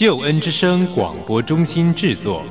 [0.00, 2.46] 救恩之声广播中心制作。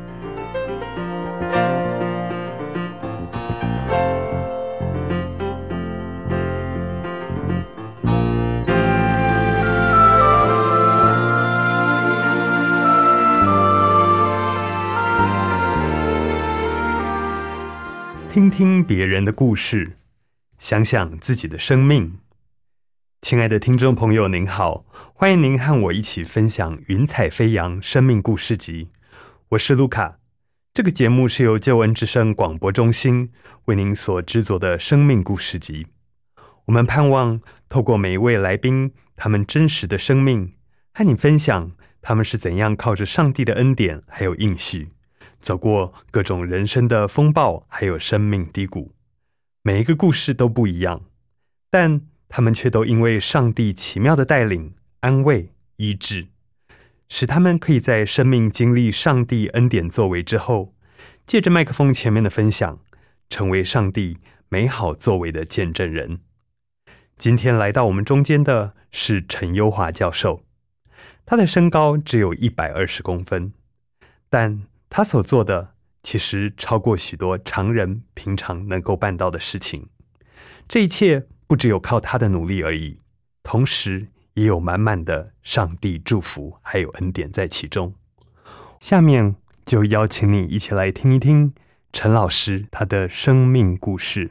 [18.31, 19.93] 听听别人的故事，
[20.59, 22.19] 想想自己的生命。
[23.21, 28.85] 亲爱的听众朋友，您好，欢迎您和我一起分享《云彩飞扬生命故事集》。
[29.49, 30.19] 我是卢卡。
[30.73, 33.31] 这个节目是由救恩之声广播中心
[33.65, 35.85] 为您所制作的生命故事集。
[36.65, 40.55] 我们盼望透过每一位来宾他们真实的生命，
[40.93, 44.93] 和你分享他们是怎样靠着上帝的恩典还有应许，
[45.41, 48.95] 走过各种人生的风暴，还有生命低谷。
[49.61, 51.01] 每一个故事都不一样，
[51.69, 56.27] 但他们却都因为上帝奇妙的带领、安慰、医治，
[57.09, 60.75] 使他们可以在生命经历上帝恩典作为之后，
[61.25, 62.79] 借着麦克风前面的分享，
[63.31, 66.19] 成为上帝美好作为的见证人。
[67.17, 70.43] 今天来到我们中间的是陈优华教授，
[71.25, 73.51] 他的身高只有一百二十公分，
[74.29, 79.87] 但他所做的其实超过许多常人平常能够办到的事情。
[80.67, 81.25] 这一切。
[81.49, 82.99] 不只有靠他的努力而已，
[83.41, 84.05] 同时
[84.35, 87.91] 也有满满的上帝祝福，还有恩典在其中。
[88.79, 91.51] 下面就邀请你一起来听一听
[91.91, 94.29] 陈老师他的生命故事。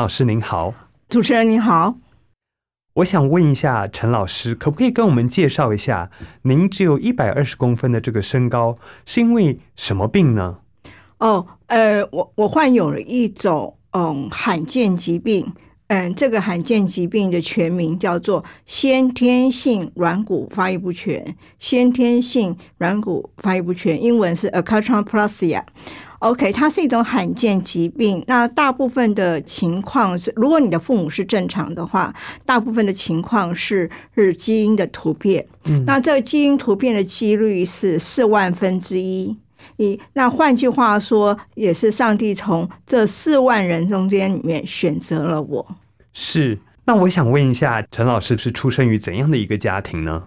[0.00, 0.72] 老师您好，
[1.10, 1.96] 主持人您好，
[2.94, 6.10] 我想问一下陈老师，可不可以跟我们介绍一下，
[6.44, 10.56] 您只有一百二十公分的这个身高，是因为什么病呢？
[11.18, 15.52] 哦，呃，我我患有了一种嗯罕见疾病，
[15.88, 25.62] 嗯，这个罕见疾病的全名叫做先天性软骨发育不全，先天性软骨发育不全，英文是 achondroplasia。
[26.20, 28.22] OK，它是一种罕见疾病。
[28.26, 32.14] 那大部分的情况是，如果你的父母是正常的话，
[32.44, 35.44] 大部分的情况是是基因的突变。
[35.64, 39.36] 嗯，那这个基因突变的几率是四万分之一。
[39.76, 45.76] 一，那换句话说，也是上帝从这四万人中间里面选择了我。
[46.12, 46.58] 是。
[46.86, 50.24] 那我想问一下，陈老师是出生于怎样的一个家庭呢？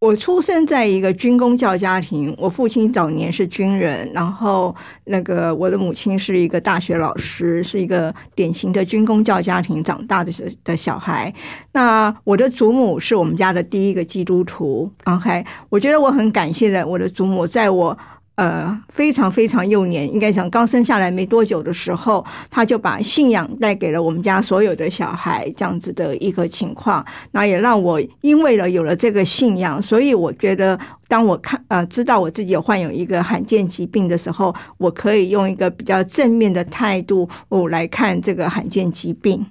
[0.00, 4.74] 我出生在一个军工教家庭，我父亲早年是军人，然后
[5.04, 10.32] 那个我的母亲是一个大学老师，是一个典型的军工教家庭长大的
[10.64, 11.30] 的小孩。
[11.72, 14.90] 那我的祖母是我们家的第一个基督徒。
[15.04, 17.98] OK，我觉得我很感谢的，我的祖母在我。
[18.40, 27.04] 呃，非常非常幼年，应该讲刚生下来没多久的时候，他就把信仰带给了我们家所有的小孩，这样子的一个情况。
[27.32, 39.44] 那也让我因为了有了这个信仰，所以我觉得，当我看呃知道我自己患有一个罕见疾病的时候，我可以用一个比较正面的态度哦来看这个罕见疾病。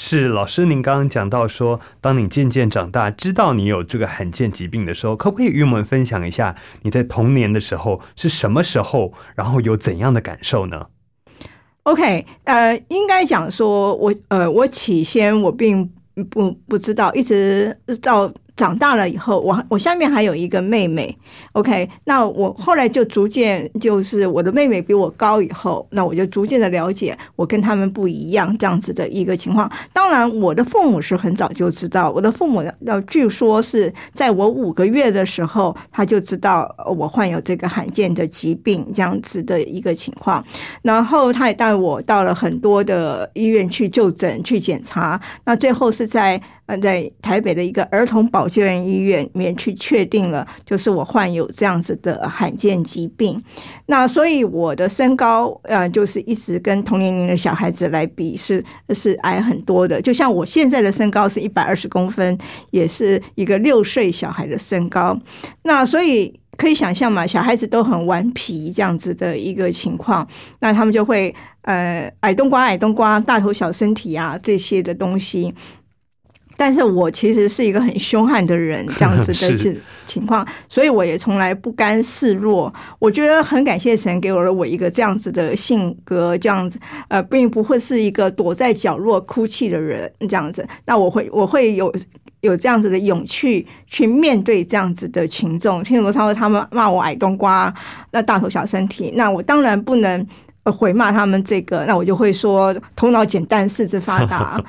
[0.00, 10.86] 是老师，您刚刚讲到说，当你渐渐长大，知道你有这个罕见疾病的时候，可不可以与我们分享一下你在童年的时候是什么时候，然后有怎样的感受呢
[11.82, 15.90] ？OK，呃，应该讲说，我呃，我起先我并
[16.30, 18.32] 不不知道，一直到。
[18.58, 21.16] 长大了以后，我我下面还有一个妹妹
[21.52, 29.70] ，OK，那我后来就逐渐就是我的妹妹比我高以后，那我就逐渐的了解我跟他们不一样这样子的一个情况。
[29.92, 40.44] 当然，我的父母是很早就知道，我的父母要据说是在我五个月的时候，他就知道我患有这个罕见的疾病这样子的一个情况，
[40.82, 46.42] 然后他也带我到了很多的医院去就诊去检查，那最后是在。
[46.68, 53.42] 呃，在台北的一个儿童保健医院里面去确定了，就是我患有这样子的罕见疾病。
[53.86, 59.98] 那所以我的身高，呃，就是一直跟同年龄的小孩子来比是是矮很多的。
[60.02, 62.36] 就像我现在的身高是一百二十公分，
[62.70, 65.18] 也是一个六岁小孩的身高。
[65.62, 70.28] 那所以可以想象嘛，小孩子都很顽皮这样子的一个情况，
[70.60, 75.54] 那他们就会呃矮冬瓜、矮冬瓜、大头小身体啊这些的东西。
[76.60, 82.72] 但是我其实是一个很凶悍的人，这样子的 情情况，所以我也从来不甘示弱。
[82.98, 86.76] 我觉得很感谢神给我了我一个这样子的性格，这样子
[87.06, 90.66] 呃，并不会是一个躲在角落哭泣的人，这样子。
[90.84, 91.94] 那我会我会有
[92.40, 95.84] 有这样子的勇气去面对这样子的群众。
[95.84, 97.72] 听罗超说他们骂我矮冬瓜，
[98.10, 100.26] 那大头小身体，那我当然不能。
[100.70, 104.62] 回骂他们这个，那我就会说头脑简单，四肢发达，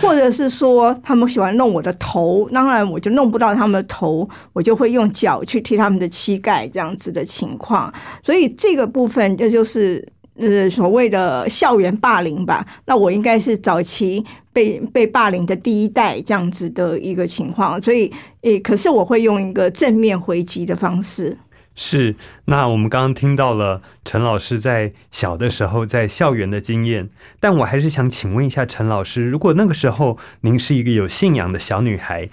[0.00, 7.92] 或者是说他们喜欢弄我的头，当然我就弄不到他们的头，我就会用脚去踢他们的膝盖，这样子的情况。
[8.22, 10.06] 所以这个部分这就是
[10.36, 12.66] 呃所谓的校园霸凌吧。
[12.86, 18.12] 那我应该是早期被被霸凌的第一代这样子的一个情况，所以
[18.42, 21.36] 诶，可是我会用一个正面回击的方式。
[21.74, 27.08] 是，那我们刚刚听到了陈老师在小的时候在校园的经验，
[27.40, 32.28] 但我还是想请问一下陈老师，如果那个时候您是一个有信仰的小女孩，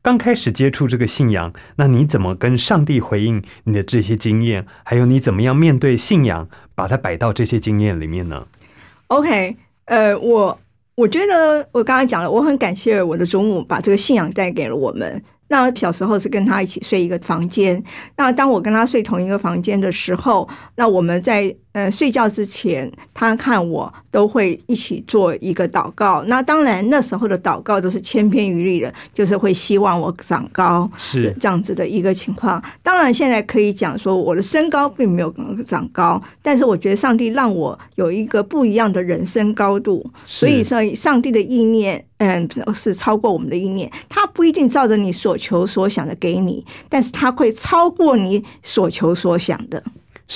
[0.00, 4.64] 刚开始接触这个信仰，那你怎么跟上帝回应你的这些经验？
[4.84, 8.46] 还有你怎么样面对信仰，把它摆到这些经验里面呢
[9.08, 9.56] ？OK，
[9.86, 10.60] 呃，我
[10.94, 15.22] 我觉得我刚才讲了，我很感谢我的祖母把这个信仰带给了我们。
[15.48, 17.82] 那小时候是跟他一起睡一个房间，
[18.16, 21.56] 那当我跟他睡同一个房间的时候，那我们在。
[21.74, 26.22] 呃，睡觉之前，他看我都会一起做一个祷告。
[26.28, 32.62] 那当然，那时候的祷告都是千篇一律的，就是会希望我长高，是这样子的一个情况。
[32.80, 35.34] 当然，现在可以讲说我的身高并没有
[35.66, 40.08] 长高，但是我觉得上帝让我有一个不一样的人生高度。
[40.24, 43.90] 所以说，上帝的意念，嗯，是超过我们的意念。
[44.08, 49.82] 他不一定照着你所求所想的给你，但是他会超过你所求所想的。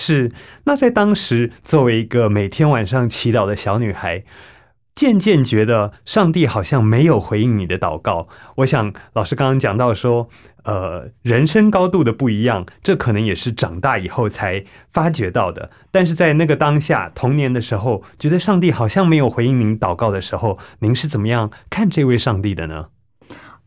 [0.00, 0.30] 是，
[0.62, 4.22] 那在当时，作为一个每天晚上祈祷的小女孩，
[4.94, 8.28] 渐渐觉得上帝好像没有回应你的祷告。
[8.58, 10.28] 我想，老师刚刚讲到说，
[10.62, 15.68] 呃，人生高度的不一样，这可能也是长大以后才发觉到的。
[15.90, 22.86] 但是在那个当下，童年的时候，觉得上帝好像没有回应您祷告的时候，您是怎么样看这位上帝的呢？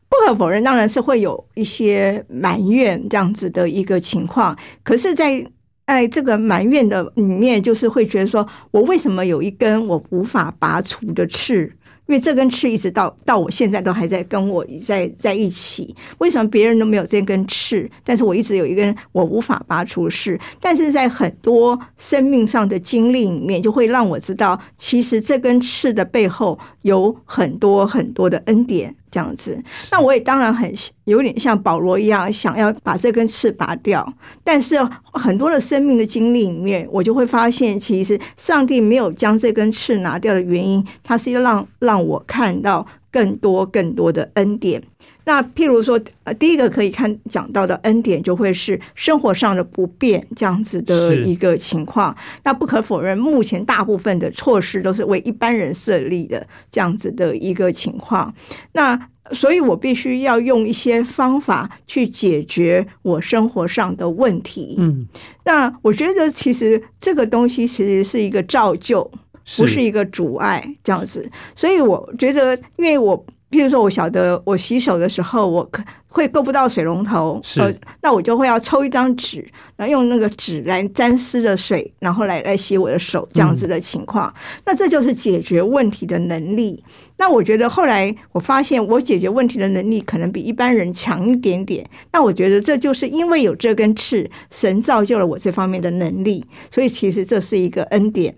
[0.07, 4.57] 不可否认，当然是会有一些埋怨这样子的一个情况。
[4.83, 5.45] 可是，在
[5.87, 11.71] 在这个埋怨的里面，就是会觉得说，我为什么有一根我无法拔除的刺？
[12.07, 15.95] 因为这根刺一直到到我现在都还在跟我在在一起。
[16.17, 20.37] 为什么别人都没有这根刺，但是我一直有一根我无法拔除的刺？
[20.59, 28.93] 但是在很多生命上的经历里面，就会让我知道，其实这根刺的背后有很多很多的恩典。
[29.11, 29.61] 这样子，
[29.91, 30.73] 那我也当然很
[31.03, 34.11] 有点像保罗一样，想要把这根刺拔掉。
[34.43, 34.77] 但是
[35.11, 44.81] 很多的生命的经历里面，我就会发现，其实上帝没有将这根刺拿掉的原因，他是要让让我看到更多更多的恩典。
[45.23, 52.15] 那譬如说，呃，第一个可以看讲到的恩典，就会是生活上的不便这样子的一个情况。
[52.44, 58.34] 那不可否认，目前大部分的措施都是为一般人设立的这样子的一个情况。
[58.74, 59.00] 那
[59.31, 64.75] 所以我必须要用一些方法去解决我生活上的问题。
[64.79, 65.07] 嗯，
[65.45, 69.10] 那我觉得其实这个东西其实是一个造就，
[69.57, 71.29] 不是一个阻碍这样子。
[71.55, 73.24] 所以我觉得，因为我。
[73.51, 77.62] 譬如说，我晓得我洗手的时候，我可会够不到水龙头，是，
[78.01, 84.34] 那我就会要抽一张纸，然后用那个纸来沾湿的水，然后来来洗我的手，这样子的情况。
[84.65, 86.84] 那这就是解决问题的能力。
[87.17, 91.86] 那我觉得后来我发现，我解决问题的能力可能比一般人强一点点。
[92.12, 98.36] 那我觉得这就是因为有这根刺，神造就了我这方面的能力，所以其实这是一个恩典。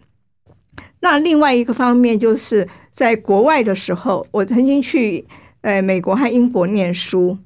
[1.04, 5.26] 那另外一个方面就是在国外的时候，我曾经去
[5.60, 7.38] 呃美国和英国念书。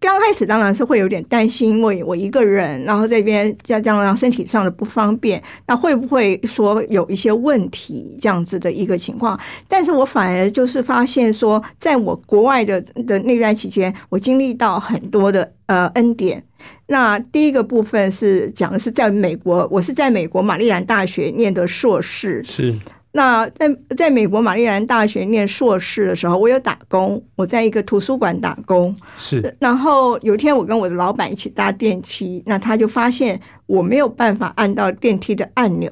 [0.00, 9.38] 刚开始当然是会有点担心，因为我一个人，然后这边加上身体上的不方便，那会不会说有一些问题这样子的一个情况？
[9.68, 16.42] 但是我反而就是发现说，在我国外的的那段期间，我经历到很多的呃恩典。
[16.86, 22.74] 那第一个部分是讲的是在美国，我是在美国玛丽兰大学念的硕士，是。
[23.12, 28.94] 那在在美国玛丽兰大学念硕士的时候，我有打工，我在一个图书馆打工。
[29.18, 35.90] 是然后有一天，我跟我的老板一起搭电梯，那他就发现我没有办法按到电梯的按钮，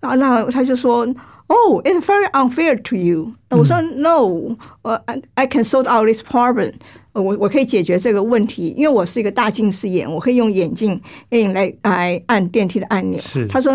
[0.00, 1.06] 然后那他就说
[1.46, 6.72] ：“Oh, it's very unfair to you。”我说：“No，呃、i I can solve out this problem。”
[7.12, 13.20] 呃我我可以解决这个问题，因为我是一个大近视眼，我可以用眼镜眼来来按电梯的按钮。
[13.20, 13.74] 是他说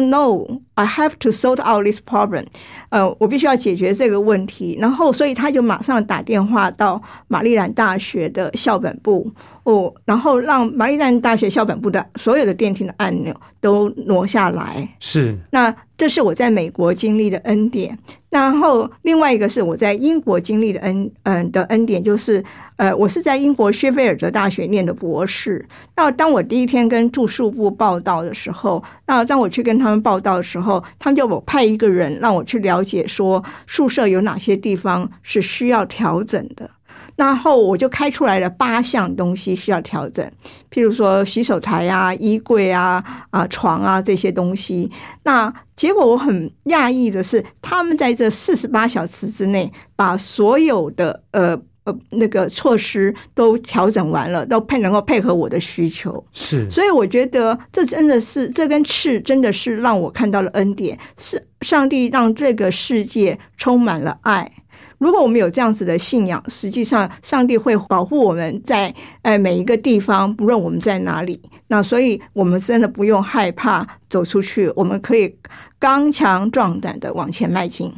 [0.76, 2.46] ：“No，I have to sort out this problem。”
[2.90, 4.78] 呃，我必须要解决这个问题。
[4.80, 9.32] 然后，所以他就马上打电话到玛丽兰大学的校本部
[9.64, 14.88] 哦，然后让玛丽兰大学校本部的所有的电梯的按钮都挪下来。
[15.00, 17.98] 是那这是我在美国经历的恩典。
[18.30, 22.44] 然后另外一个是我在英国经历的恩嗯的恩典，就是
[22.76, 25.66] 呃，我是在英国薛菲尔德大学念的博士。
[25.96, 36.70] 那当我第一天跟住宿部报道的时候，那当我去跟他们报道的时候，后他们就我派一个人让我去了解说宿舍有哪些地方是需要调整的。
[37.16, 40.26] 然后我就开出来了八项东西需要调整，
[40.70, 44.92] 譬如说洗手台啊、衣柜啊、啊床啊这些东西。
[45.24, 56.24] 那结果我很讶异的是，他们在这四十八小时之内，把所有的呃呃那个措施都调整完了，都配能够配合我的需求。
[56.34, 64.52] 是所以我觉得这真的是这根刺真的是让我看到了恩典，是上帝让这个世界充满了爱。
[64.98, 71.42] 如果我们有这样子的信仰，实际上上帝会保护我们在呃每一个地方，不论我们在哪里。
[71.68, 75.38] 那所以我们真的不用害怕走出去，我们可以
[75.78, 77.94] 刚强壮胆的往前迈进。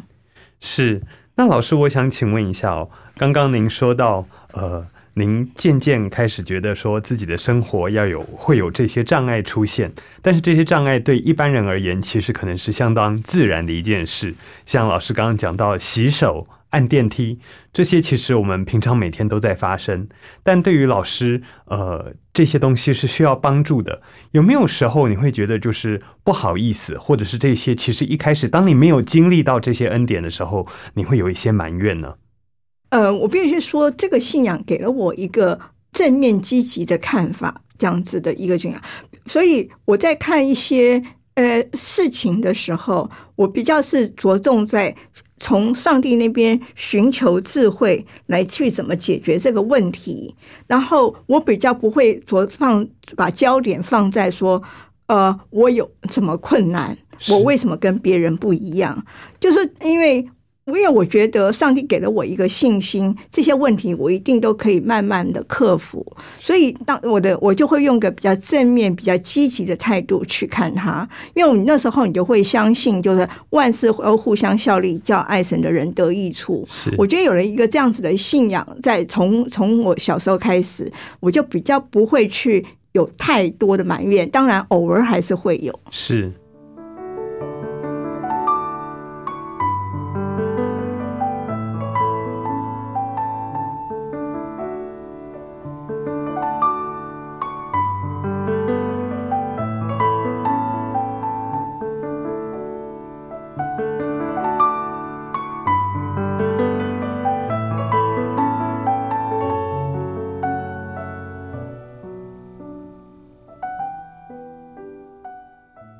[0.59, 1.01] 是。
[1.35, 14.35] 那老师，我想请问一下哦，刚刚您说到，呃，您渐渐开始觉得说自己的生活要有会有这些障碍出现，但是这些障碍对一般人而言，其实可能是相当自然的一件事。
[14.67, 17.39] 像老师刚刚讲到洗手、按电梯
[17.73, 20.07] 这些，其实我们平常每天都在发生。
[20.43, 24.03] 但对于老师，呃，这些东西是需要帮助的。
[24.29, 32.13] 有没有时候你会觉得就是不好意思，或者是这些其实一开始当你没有经历到这些恩典的时候，你会有一些埋怨呢？
[32.89, 35.59] 呃，我必须说，这个信仰给了我一个
[35.91, 38.81] 正面积极的看法，这样子的一个信仰。
[39.25, 41.03] 所以我在看一些
[41.35, 44.95] 呃事情的时候，我比较是着重在
[45.37, 50.33] 从上帝那边寻求智慧来去怎么解决这个问题，
[50.65, 54.63] 然后我比较不会着放把焦点放在说，
[55.07, 56.97] 呃，我有什么困难，
[57.29, 59.05] 我为什么跟别人不一样？
[59.41, 60.25] 就是因为。
[60.67, 66.05] 因为我觉得上帝给了我一个信心，这些问题我一定都可以慢慢的克服，
[66.41, 71.07] 所以当我的我就会用个比较正面、比较积极的态度去看它。
[71.33, 76.67] 因为你那时候你就会相信，就是万事都互相效力，叫爱神的人得益处。
[76.69, 85.73] 是我觉得有了一个这样子的信仰，在从从我小时候开始，我就比较不会去有太多的埋怨，当然偶尔还是会有。
[85.91, 86.29] 是。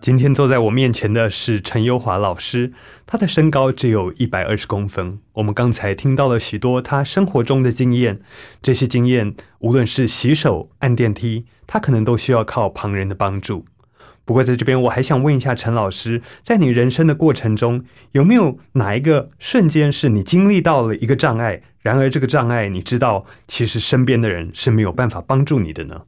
[0.07, 2.71] 今天坐在我面前的是陈优华老师，
[3.05, 5.19] 他的身高只有一百二十公分。
[5.33, 8.21] 我们刚才听到了许多他生活中的经验，
[8.61, 13.65] 这些经验无论是洗手、按电梯，他可能都需要靠旁人的帮助。
[14.23, 17.83] 不过在这边，我还想问一下陈老师，在你人生的过程中，
[18.13, 26.03] 有没有哪一个瞬间是你经历到了一个障碍，然而这个障碍你知道，其实身边的人是没有办法帮助你的呢？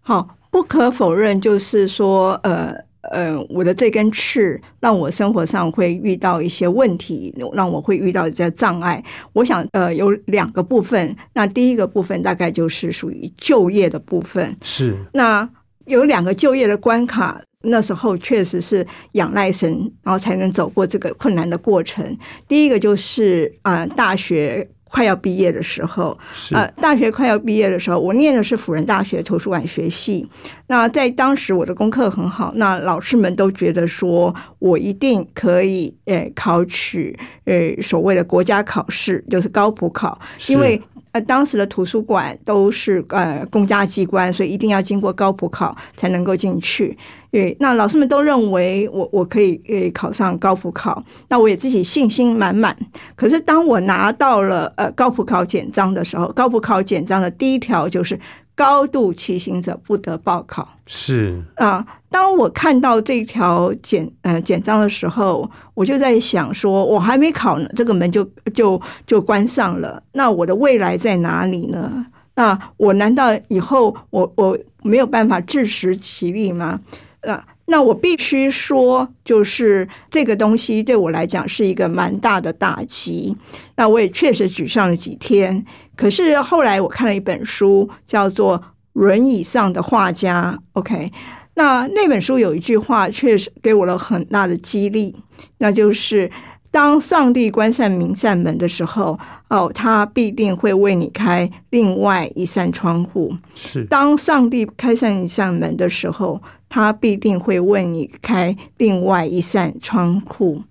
[0.00, 2.91] 好，不可否认，就是说，呃。
[3.10, 9.02] 呃，我的这根刺让我生活上会遇到一些问题，让我会遇到一些障碍。
[9.32, 11.14] 我想，呃，有两个部分。
[11.34, 14.56] 那第一个部分大概就是属于就业的部分。
[14.62, 14.96] 是。
[15.12, 15.48] 那
[15.86, 19.70] 有两个就业的关卡，那时候确实是仰赖神，
[20.02, 22.16] 然后才能走过这个困难的过程。
[22.46, 24.68] 第一个就是啊、呃，大学。
[24.92, 26.16] 快要毕业的时候，
[26.52, 30.28] 呃，大学快要毕业的时候，我念的是辅仁大学图书馆学系。
[30.66, 40.80] 那在当时我的功课很好，那老师们都觉得说我一定可以，呃，考取呃所谓的国家考试，就是高普考，因为
[41.12, 46.96] 呃当时的图书馆都是呃公家机关，所以一定要经过高普考才能够进去。
[47.30, 52.76] 对，那老师们都认为我我可以呃考上高普考，那我也自己信心满满。
[53.16, 58.18] 可是当我拿到了呃高普考简章的时候，高普考简章的第一条就是
[58.62, 60.68] 高度骑行者不得报考。
[60.86, 70.02] 是啊，当我看到这条简呃简章的时候，我就在想说，我还没考呢，这个门就就就关上了。
[70.12, 72.06] 那我的未来在哪里呢？
[72.34, 76.80] 那我难道以后我我没有办法自食其力吗？
[77.22, 83.34] 啊，那我必须说，就是这个东西对我来讲是一个蛮大的打击。
[83.76, 85.64] 那我也确实沮丧了几天。
[85.96, 88.58] 可是后来我看了一本书，叫做
[88.92, 90.54] 《轮椅上的画家》。
[90.74, 91.10] OK，
[91.54, 95.16] 那那本书有一句话，确实给我了很大的激励，
[95.56, 96.30] 那就是
[96.70, 103.34] 当上帝关上明扇门的时候，哦，他必定会为你开另外一扇窗户。
[103.54, 106.38] 是当上帝开上一扇门的时候，
[106.72, 110.62] 他必定会为你开另外一扇窗户。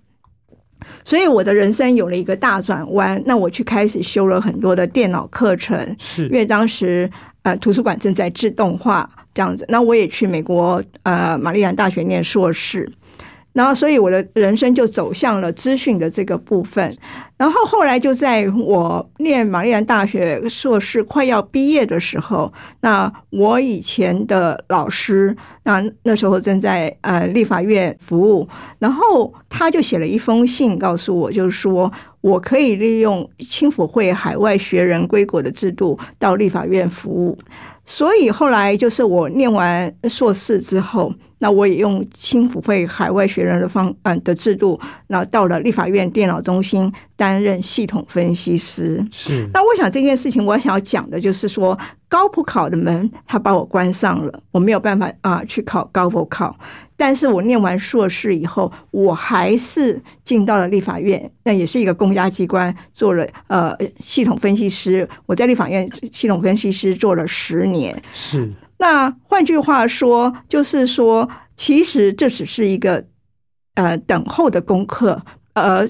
[1.04, 7.08] 所以我的人生有了一个大转弯，那我去开始修了很多的电脑课程，是因为当时
[7.42, 12.90] 呃图书馆正在自动化这样子，那我也去美国呃玛丽兰大学念硕士。
[13.52, 16.96] 然后，所以我的人生就走向了资讯的这个部分。
[17.36, 31.90] 然后后来就在我念玛丽兰大学硕士快要毕业的时候，那我以前的老师，那那时候正在呃立法院服务，然后他就写了一封信告诉我，就是说
[32.20, 37.36] 我可以利用青辅会海外学人归国的制度到立法院服务。
[37.84, 49.04] 所以后来就是我念完硕士之后，那我也用青辅会海外学人的方嗯的制度，那到了立法院电脑中心担任系统分析师。
[49.10, 51.76] 是那我想这件事情，我想要讲的就是说，
[52.08, 56.56] 高普考的门他把我关上了，我没有办法啊去考高普考。
[56.96, 65.08] 但是我念完硕士以后，我还是进到了立法院，那也是一个公家机关，做了呃系统分析师。
[65.26, 68.00] 我在立法院系统分析师做了十年。
[68.12, 68.48] 是
[68.82, 73.04] 那换句话说，就是说，其实这只是一个
[73.74, 75.22] 呃等候的功课。
[75.54, 75.88] 呃，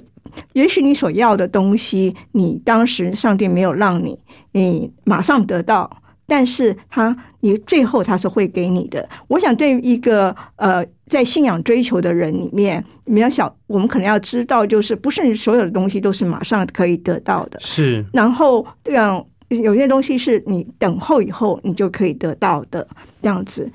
[0.53, 4.19] 也许你所要的东西，你当时上帝没有让你
[4.53, 5.91] 你马上得到，
[6.26, 9.09] 但是他你最后他是会给你的。
[9.26, 17.59] 我想，对于一个呃在信仰追求的人里面，你要想，我们可能要知道，就是不是所有的东西都是马上可以得到的。
[17.61, 19.25] 是然后这样
[19.60, 22.86] 有些东西是你等候以后你就可以得到的
[23.21, 23.71] 这样子。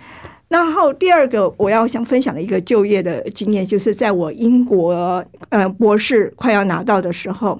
[0.49, 7.59] 然后第二个我要想分享的一个就业的经验，就是在我英国呃博士快要拿到的时候，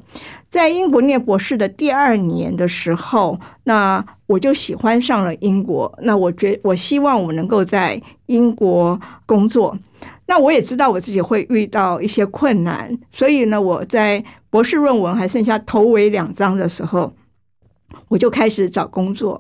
[0.50, 5.94] 在英国念博士的第二年的时候，那我就喜欢上了英国。
[6.04, 9.78] 那我觉我希望我能够在英国工作。
[10.28, 17.12] 那我也知道我自己会遇到一些困难，所以呢，我在博士论文还剩下头尾两章的时候，
[18.08, 19.40] 我就开始找工作。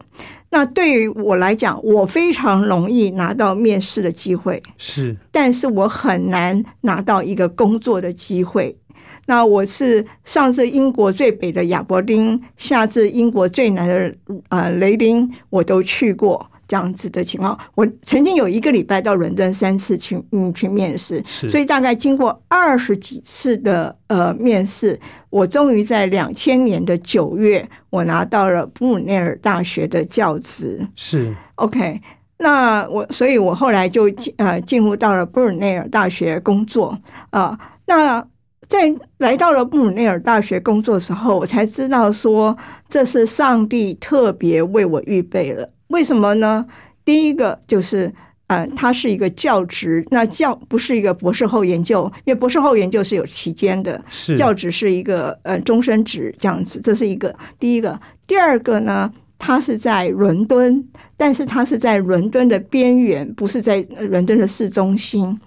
[0.49, 8.77] 那对于我来讲，我非常容易拿到面试的机会，是但是我很难拿到一个工作的机会。
[9.25, 14.15] 那我是上至英国最北的亚伯丁，下至英国最南的
[14.47, 17.57] 呃雷丁，我都去过这样子的情况。
[17.75, 24.99] 我曾经有一个礼拜到伦敦三次去嗯去面试，是所以大概经过二十几次的呃面试，
[25.29, 30.85] 我终于在两千年的九月，我拿到了布鲁内尔大学的教职。
[30.95, 32.01] 是 OK，
[32.39, 36.97] 那我，所以我后来就进呃进入到了布鲁内尔大学工作
[37.29, 38.25] 啊、那
[38.67, 42.55] 在来到了布鲁内尔大学工作的时候，我才知道说
[42.89, 45.69] 这是上帝特别为我预备了。
[45.87, 46.65] 为什么呢？
[47.03, 48.13] 第一个就是。
[48.49, 57.99] 呃，它是一个教职，那教不是一个博士后研究，因为博士后研究是有期间的，是教职是一个呃终身职这样子，这是一个第一个。
[58.25, 60.81] 第二个呢，它是在伦敦，
[61.17, 65.37] 但是它是在伦敦的边缘，不是在呃伦敦的市中心。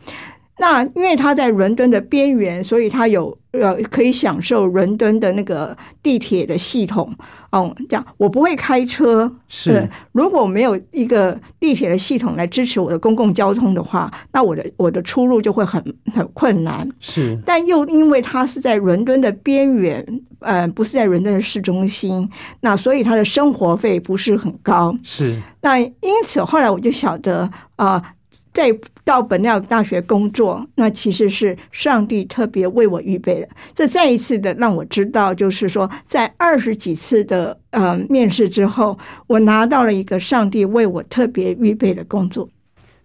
[0.59, 7.13] 那因为它在伦敦的边缘，所以它有呃可以享受伦敦的那个地铁的系统。
[7.53, 15.83] 嗯，这样我不会开车，是呃如果没有一个地铁的系统来支持我的公共交通的话，那我的我的出入就会很
[16.15, 16.89] 很困难。
[17.01, 20.07] 是但又因为它是在伦敦的边缘，
[20.39, 24.97] 呃，不是在伦敦的市中心，那所以它的生活费不是很高。
[25.03, 28.01] 是那因此后来我就晓得啊、
[28.53, 28.71] 再
[29.05, 33.49] 到本料大学工作，那其实是上帝特别为我预备的。
[33.75, 42.49] 这再一次的让我知道，就是说，在二十几次的呃面试之后，我拿到了一个上帝为我特别预备的工作。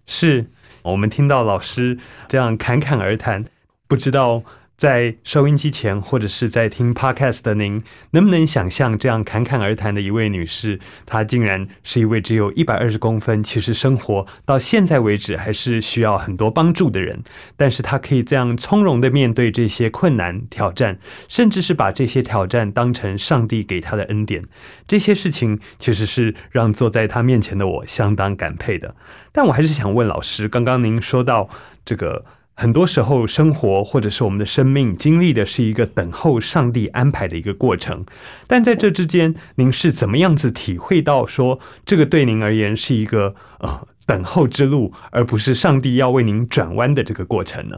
[0.06, 0.46] 是
[0.82, 3.44] 我们听到老师这样侃侃而谈，
[3.88, 4.42] 不知道。
[4.76, 17.22] 在收音机前，或者是在听 Podcast 的您，能不能想象这样侃侃而谈的一位女士，她竟然是一位只有一百二十公分，其实生活到现在为止还是需要很多帮助的人，
[17.56, 24.44] 但是她可以这样从容的面对这些困难挑战，甚至是把这些挑战当成上帝给她的恩典。
[24.86, 28.94] 这些事情其实是让坐在她面前的我相当感佩的。
[29.32, 31.48] 但我还是想问老师，刚刚您说到
[31.82, 32.26] 这个。
[32.58, 38.06] 很多时候，生活或者是我们的生命经历的是一个等候上帝安排的一个过程。
[38.46, 47.76] 但在这之间，您是怎么样子体会到说，这个对您而言是一个呃等候之路，而不是上帝要为您转弯的这个过程呢？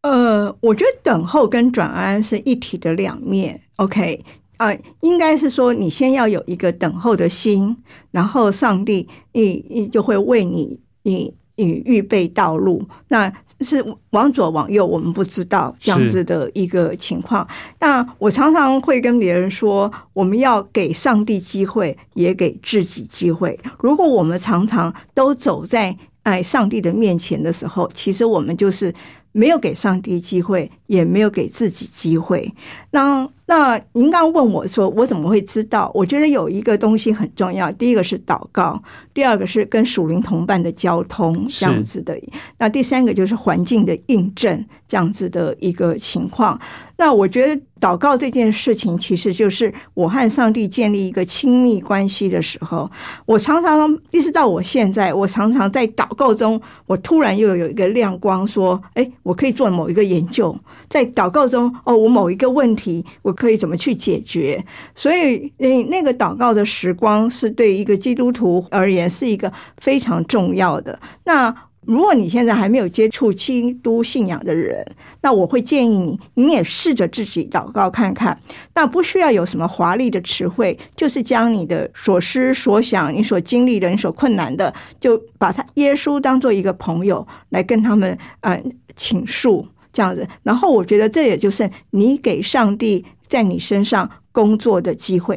[0.00, 3.60] 呃，我觉得等候跟转弯是一体的两面。
[3.76, 4.24] OK，
[4.56, 7.76] 啊，应该是说你先要有一个等候的心，
[8.12, 11.34] 然后上帝你你就会为你你。
[11.56, 17.46] 与预备道路，那是往左往右，我们不知道这样子的一个情况。
[17.80, 23.58] 那我常常会跟别人说，我们要给上帝机会，也给自己机会。
[23.80, 28.92] 如果我们常常都走在哎上帝的面前的时候，其实我们就是
[29.32, 32.52] 没有给上帝机会，也没有给自己机会。
[32.90, 35.88] 那那您刚刚问我说，我怎么会知道？
[35.94, 38.82] 我觉得有一个东西很重要，第一个是祷告，
[39.14, 42.18] 第二个是跟属灵同伴的交通这样子的，
[42.58, 46.60] 那第三个就是环境的印证这样子的一个情况。
[46.98, 52.90] 那我觉得祷告这件事情，其实就是我和上帝建立一个亲密关系的时候。
[53.26, 63.35] 我常常一直到我现在，我常常在祷告中，我突然又有一个亮光，说：“哎，我可以做某一个研究。”在祷告中，哦，我某一个问题，我。
[63.36, 64.64] 可以怎么去解决？
[64.94, 70.98] 所以，那那个祷告的时光是对一个基督徒而言是一个非常重要的。
[71.24, 74.84] 那如果你现在还没有接触基督信仰的人，
[75.20, 78.36] 那我会建议你，你也试着自己祷告看看。
[78.74, 89.64] 那不需要有什么华丽的词汇，就是将你的所思所想、你所经历的、你所困难的，就把他耶稣当做一个朋友来跟他们嗯倾诉
[89.96, 90.28] 这样子。
[90.42, 93.06] 然后，我觉得这也就是你给上帝。
[93.28, 95.36] 在你身上工作的机会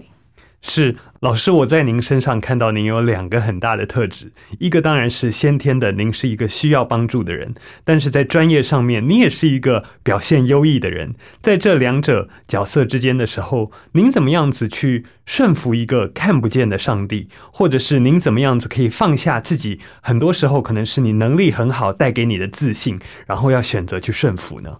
[0.62, 1.52] 是老师。
[1.52, 11.16] 我在您身上看到您有两个很大的特质，一个当然是先天的，您是一个需要帮助的人；但是在专业上面，你也是一个表现优异的人。
[11.42, 19.80] 在这两者角色之间的时候，您怎么样子去顺服一个看不见的上帝，或者是您怎么样子可以放下自己？
[20.02, 24.78] 很多时候可能是你能力很好带给你的自信，然后要选择去顺服呢？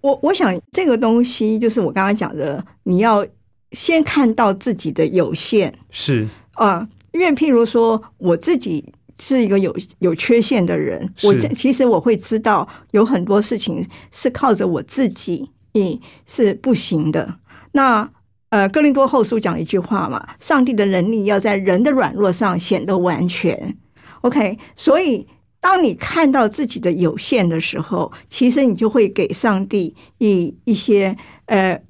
[0.00, 3.24] 我我想这个东西就是我刚刚讲的，你要
[3.74, 17.40] 先看到自己的有限是啊，因为譬如说我自己是一个有有缺陷的人，我其实我会知道有很多事情是靠着我自己，你，是不行的。
[17.72, 18.08] 那
[18.50, 23.76] 呃，哥林多后书讲一句话嘛，上帝的能力要在人的软弱上显得完全。
[24.20, 25.26] OK，所以。
[25.60, 31.80] 当你看到自己的有限的时候，其实你就会给上帝一一些呃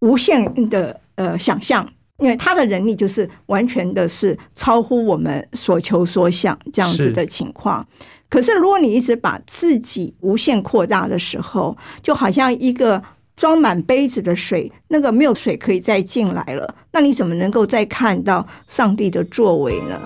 [0.00, 1.86] 无限的呃想象，
[2.18, 7.86] 因为他的能力就是完全的是超乎我们所求所想这样子的情况。
[8.28, 13.02] 可是如果你一直把自己无限扩大的时候，就好像一个
[13.36, 20.00] 装满杯子的水，那个没有水可以再进来了，那你怎么能够再看到上帝的作为呢？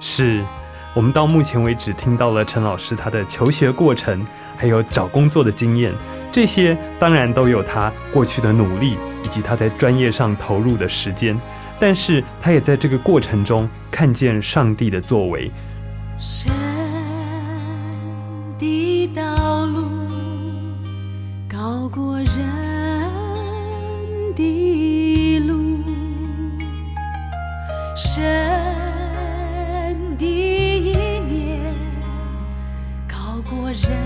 [0.00, 0.44] 是。
[0.94, 5.92] 我们到目前为止听到了陈老师他的求学过程，还有找工作的经验，
[6.36, 11.40] 这些当然都有他过去的努力以及他在专业上投入的时间，
[11.80, 15.50] 但是他也在这个过程中看见上帝的作为。
[16.18, 16.52] 神
[18.58, 19.88] 的道路
[21.48, 22.26] 高过人
[24.34, 25.78] 的路，
[27.96, 28.66] 神。
[33.72, 34.05] 人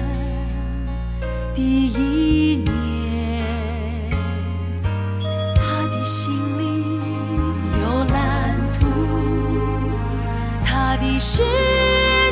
[11.00, 11.42] 的时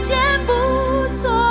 [0.02, 0.52] 间不
[1.14, 1.47] 错。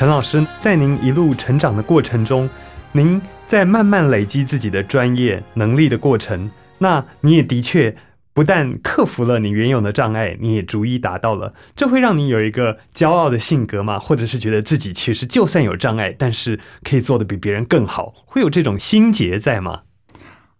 [0.00, 2.48] 陈老师，在您一路成长的过程中，
[2.90, 7.94] 您在慢慢累积自己的专业能力的过程，那你也的确
[8.32, 13.98] 不但克服了你原有的障碍，你也逐一达到了，这会让你有一个骄傲的性格吗？
[13.98, 19.82] 或者是觉得自己其实就算有障碍，但是可以做的比别人更好，会有这种心结在吗？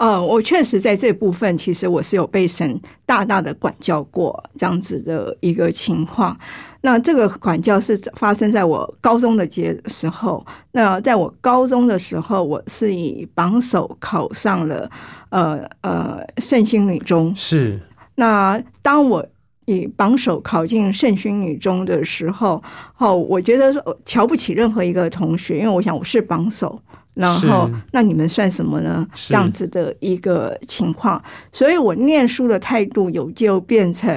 [0.00, 6.34] 呃，我确实在这部分，其实我是有被神大大的管教过这样子的一个情况。
[6.80, 10.42] 那这个管教是发生在我高中的阶时候。
[10.72, 14.90] 那在我高中的时候，我是以榜首考上了
[15.28, 17.36] 呃呃圣心女中。
[17.36, 17.78] 是
[18.14, 19.26] 那当我
[19.66, 22.62] 以榜首考进圣心女中的时候，
[22.96, 26.80] 哦，我觉得说瞧不起任何一个同学，因为我想我是榜首。
[27.14, 29.06] 然后，那你们算什么呢？
[29.14, 34.12] 是这样子的一个情况，所以我念书的态度有就变成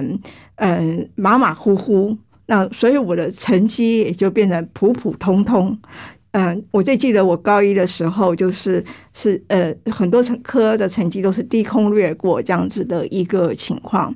[0.56, 5.78] 嗯、呃马马虎虎，那所以我的成绩也就变成普普通通。
[6.32, 14.16] 嗯、我最记得我高一的时候，就是是呃很多成科的成绩都是低空掠过这样子的一个情况。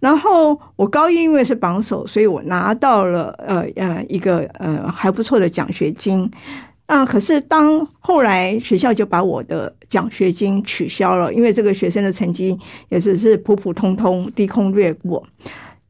[0.00, 6.30] 然后我高一因为是榜首，所以我拿到了呃呃一个呃还不错的奖学金。
[6.88, 15.22] 啊，可是当后来学校就把我的奖学金取消了，因为这个学生的成绩也只是普普通通、低空掠过。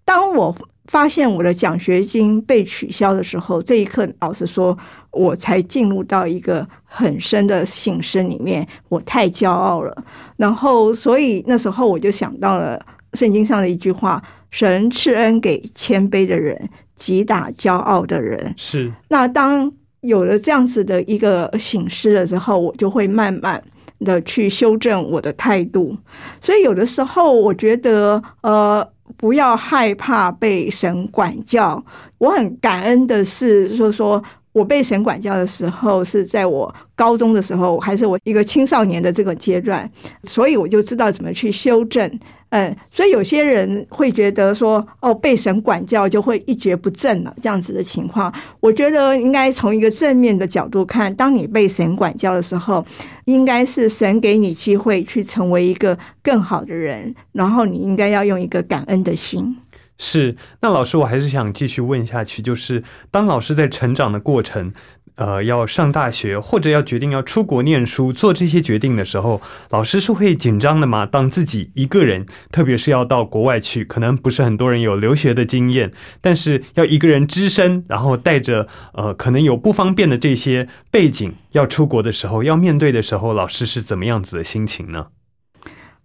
[0.04, 0.52] 当我
[0.86, 4.76] 发现我的奖学金被取消的时候，这一刻，老实说，
[5.12, 8.66] 我才进入到一个很深的醒思里面。
[8.88, 10.04] 我太骄傲了，
[10.36, 23.62] 然后所以那时候我就想到了圣经上的一句话：“神赐恩给谦卑的人，击打骄傲的人。”是那当有了这样子的一个醒思了之后，我就会慢慢
[24.00, 25.96] 的去修正我的态度。
[26.40, 31.84] 所以有的时候，我觉得呃，不要害怕被神管教。
[32.18, 39.90] 我很感恩的是，说说我被神管教的时候是在我高中的时候，还是我一个青少年的这个阶段，
[40.24, 42.08] 所以我就知道怎么去修正。
[42.50, 52.84] 嗯，所以有些人会觉得说，哦，被神管教就会一蹶不振了，这样子的情况，我觉得应该从一个正面的角度看，当你被神管教的时候，
[53.26, 59.58] 应该是神给你机会去成为一个更好的人，然后你应该要用一个感恩的心。
[60.00, 64.72] 是，那老师，我还是想继续问下去，就是当老师在成长的过程，
[65.18, 71.04] 呃，要上大学或者要决定要出国念书，做这些决定的时候，老师是会紧张的吗？
[71.04, 85.06] 当自己一个人，特别是要到国外去，可能不是很多人有留学的经验，但是要一个人只身，然后带着呃可能有不方便的这些背景，要出国的时候，要面对的时候，老师是怎么样子的心情呢？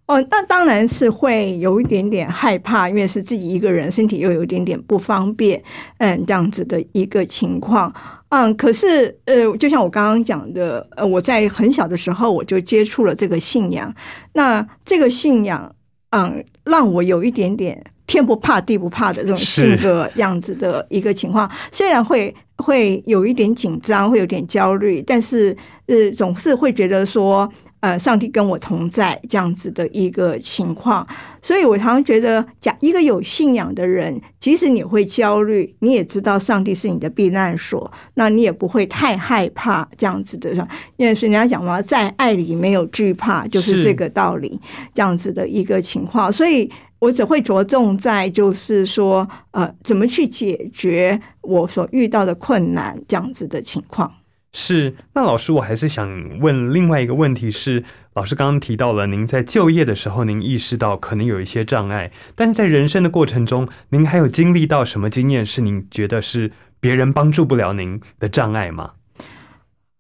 [0.05, 5.63] 哦，那当然是会有一点点害怕，因为是自己一个人，身体又有一点点不方便，
[5.99, 7.93] 嗯，这样子的一个情况。
[8.35, 13.93] 嗯，可是呃，就像我刚刚讲的，呃，我在很小的时候我就接触了这个信仰，
[14.33, 15.71] 那这个信仰，
[16.09, 27.47] 嗯，让我有一点点天不怕地不怕的这种性格，样子的一个情况，虽然会会有一点紧张，会有点焦虑，但是呃，总是会觉得说。
[27.83, 31.05] 呃，上帝跟我同在这样子的一个情况，
[31.41, 40.53] 所以我常常觉得，假一个有信仰的人，即使你会焦虑，你也知道上帝是你的避难所，那你也不会太害怕这样子的。
[40.95, 44.57] 因为人家讲嘛，在爱里没有惧怕，就是这个道理，
[44.93, 46.31] 这样子的一个情况。
[46.31, 54.09] 所以我只会着重在就是说，呃，怎么去解决我所遇到的困难这样子的情况。
[54.55, 68.91] 是，那老师，我还是想问另外一个问题是，老师刚刚提到了您在就业的时候，您意识到可能有一些障碍，但是在人生的过程中，您还有经历到什么经验是您觉得是别人帮助不了您的障碍吗？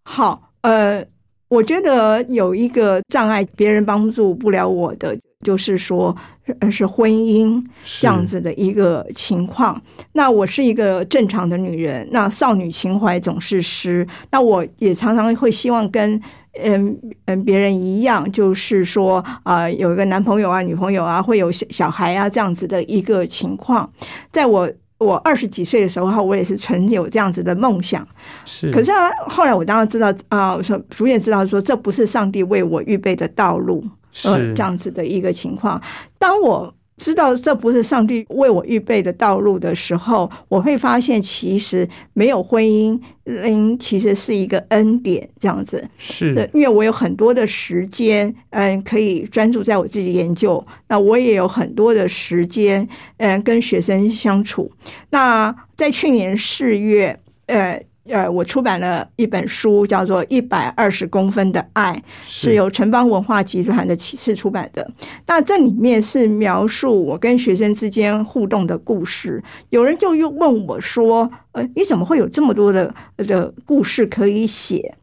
[0.03, 1.03] 好，呃，
[1.47, 6.15] 我觉得有一个障碍，别人帮助不了我的，就是说，
[6.59, 7.63] 呃，是婚姻
[7.99, 9.79] 这样子的一个情况。
[10.13, 14.07] 那我是一个正常的女人，那少女情怀总是诗。
[14.31, 16.19] 那我也常常会希望跟
[16.63, 23.91] 嗯嗯别人一样，就是说啊、有一个男朋友啊、女朋友啊，会有小小孩啊这样子的一个情况。
[24.31, 28.07] 在我我二十几岁的时候，我也是曾有这样子的梦想。
[28.45, 33.83] 是，可是啊后来我当然知道啊，我说逐渐知道说这不是上帝为我预备的道路，
[34.23, 35.81] 呃，是这样子的一个情况。
[36.17, 45.83] 当我知道这不是上帝为我预备的道路的时候，我会发现其实没有婚姻，嗯，其实是一个恩典，这样子。
[45.97, 50.63] 是对，因为我有很多的时间，嗯，可以专注在我自己研究。
[50.87, 54.71] 那我也有很多的时间，嗯，跟学生相处。
[55.09, 61.93] 那在去年四月，呃，呃，我出版了一本书，叫做《一百二十公分的爱》，
[62.27, 64.89] 是由城邦文化集团的启示出版的。
[65.25, 69.41] 那这里面是描述我跟学生之间互动的故事。
[69.69, 74.95] 有人就又问我说：“呃，你怎么会有这么多的的故事可以写？”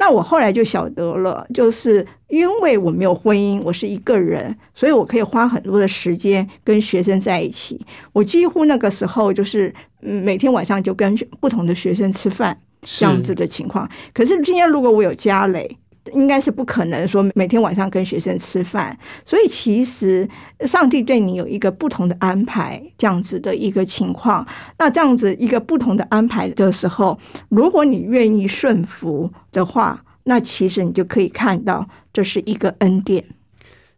[0.00, 7.78] 那我后来就晓得了，就是因为我没有婚姻，我是一个人，所以我可以花很多的时间跟学生在一起。
[8.14, 13.86] 我几乎那个时候就是，每天晚上就跟不同的学生吃饭这样子的情况。
[14.14, 15.76] 可是今天如果我有家累，
[16.12, 18.96] 应该是不可能说每天晚上跟学生吃饭。
[19.24, 20.28] 所以其实
[20.66, 24.46] 上帝对你有一个不同的安排，这样子的一个情况。
[24.78, 27.18] 那这样子一个不同的安排的时候，
[27.48, 33.24] 如果你愿意顺服的话，那其实你就可以看到这是一个恩典。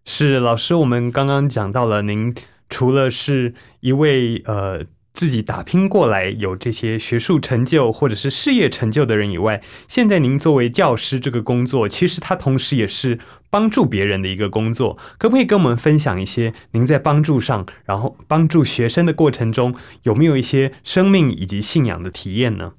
[0.04, 2.34] 是老师，我们刚刚讲到了，您
[2.68, 13.18] 除了是一位呃自己打拼过来有这些学术成就或者是事业成就的人以外，现在您作为教师这个工作，其实它同时也是
[13.50, 14.96] 帮助别人的一个工作。
[15.18, 22.72] 可不可以跟我们分享一些您在帮助上，然后帮助学生的过程中，有没有一些生命以及信仰的体验呢？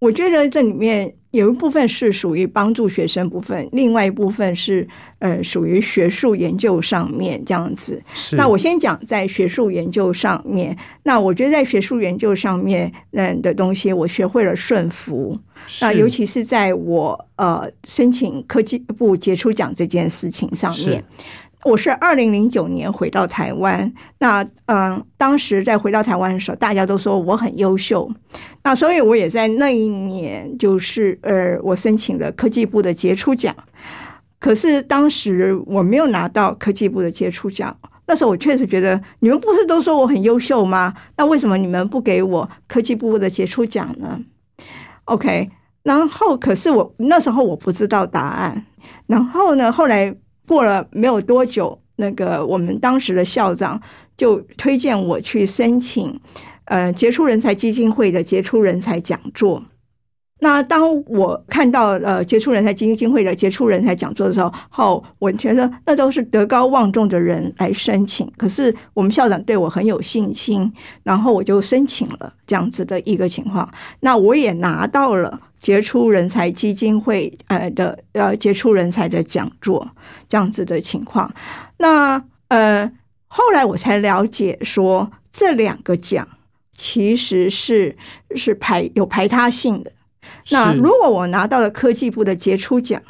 [0.00, 4.86] 我觉得这里面有一部分是属于帮助学生部分，另外一部分是
[5.18, 8.02] 呃属于学术研究上面这样子。
[8.32, 15.38] 那我先讲在学术研究上面，那我觉得在学术研究上面，嗯的东西，我学会了顺服。
[15.80, 21.04] 那尤其是在我呃申请科技部杰出奖这件事情上面是，
[21.64, 23.92] 我是二零零九年回到台湾。
[24.18, 28.08] 那嗯、当时在回到台湾的时候，大家都说我很优秀。
[28.62, 33.54] 那所以我也在那一年，就是呃，我申请了科技部的杰出奖。
[34.38, 37.74] 可是当时我没有拿到科技部的杰出奖。
[38.06, 40.92] 那时候我确实觉得，你们不是都说我很优秀吗？
[41.16, 44.20] 那为什么你们不给我科技部的杰出奖呢
[45.04, 45.50] ？OK，
[45.82, 48.66] 然后可是我那时候我不知道答案。
[49.06, 50.14] 然后呢，后来
[50.46, 53.80] 过了没有多久，那个我们当时的校长
[54.16, 56.18] 就推荐我去申请
[56.66, 59.62] 呃杰出人才基金会的杰出人才讲座。
[60.40, 68.30] 那当我看到呃杰出人才基金会的杰出人才讲座的时候，后我觉得那都是德高望重的人来申请。
[68.36, 70.70] 可是我们校长对我很有信心，
[71.02, 73.66] 然后我就申请了这样子的一个情况。
[74.00, 79.90] 那我也拿到了杰出人才基金会呃的呃杰出人才的讲座
[80.28, 81.34] 这样子的情况。
[81.78, 82.86] 那呃
[83.28, 86.28] 后来我才了解说这两个奖
[86.76, 87.96] 其实是
[88.36, 89.90] 是排有排他性的。
[90.50, 93.00] 那如果我拿到了科技部的杰出奖，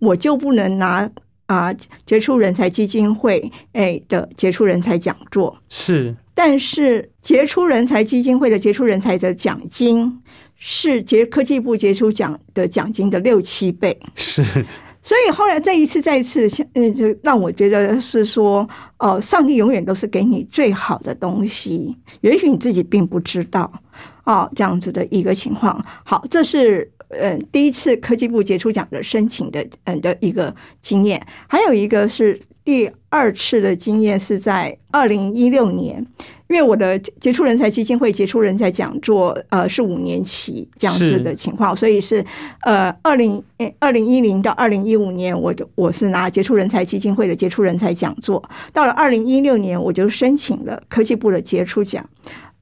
[0.00, 1.08] 我就不能拿
[1.46, 1.72] 啊、
[2.04, 5.62] 杰出人才基金会哎的杰出人才讲座。
[5.68, 10.22] 是但是杰出人才基金会的杰出人才的奖金
[10.62, 13.98] 是杰科技部杰出奖的奖金的六七倍。
[14.14, 14.44] 是
[15.02, 18.68] 所以后来这一次再一次，嗯，就让我觉得是说，
[18.98, 23.72] 呃，上帝永远都是给你最好的东西，也许你自己并不知道，
[24.24, 25.82] 啊、这样子的一个情况。
[26.04, 36.06] 好，这是嗯、呃第一次科技部杰出奖的申请的嗯的一个经验，还有一个是第二次的经验是在二零一六年。
[36.50, 42.24] 因为我的杰出人才基金会杰出人才讲座，呃，是五年期这样子的情况，所以是
[42.62, 43.40] 呃，二零
[43.78, 52.04] 二零一零到二零一五年，我就我是拿杰出人才基金会的杰出人才讲座，到了二零一六年，我就申请了科技部的杰出奖，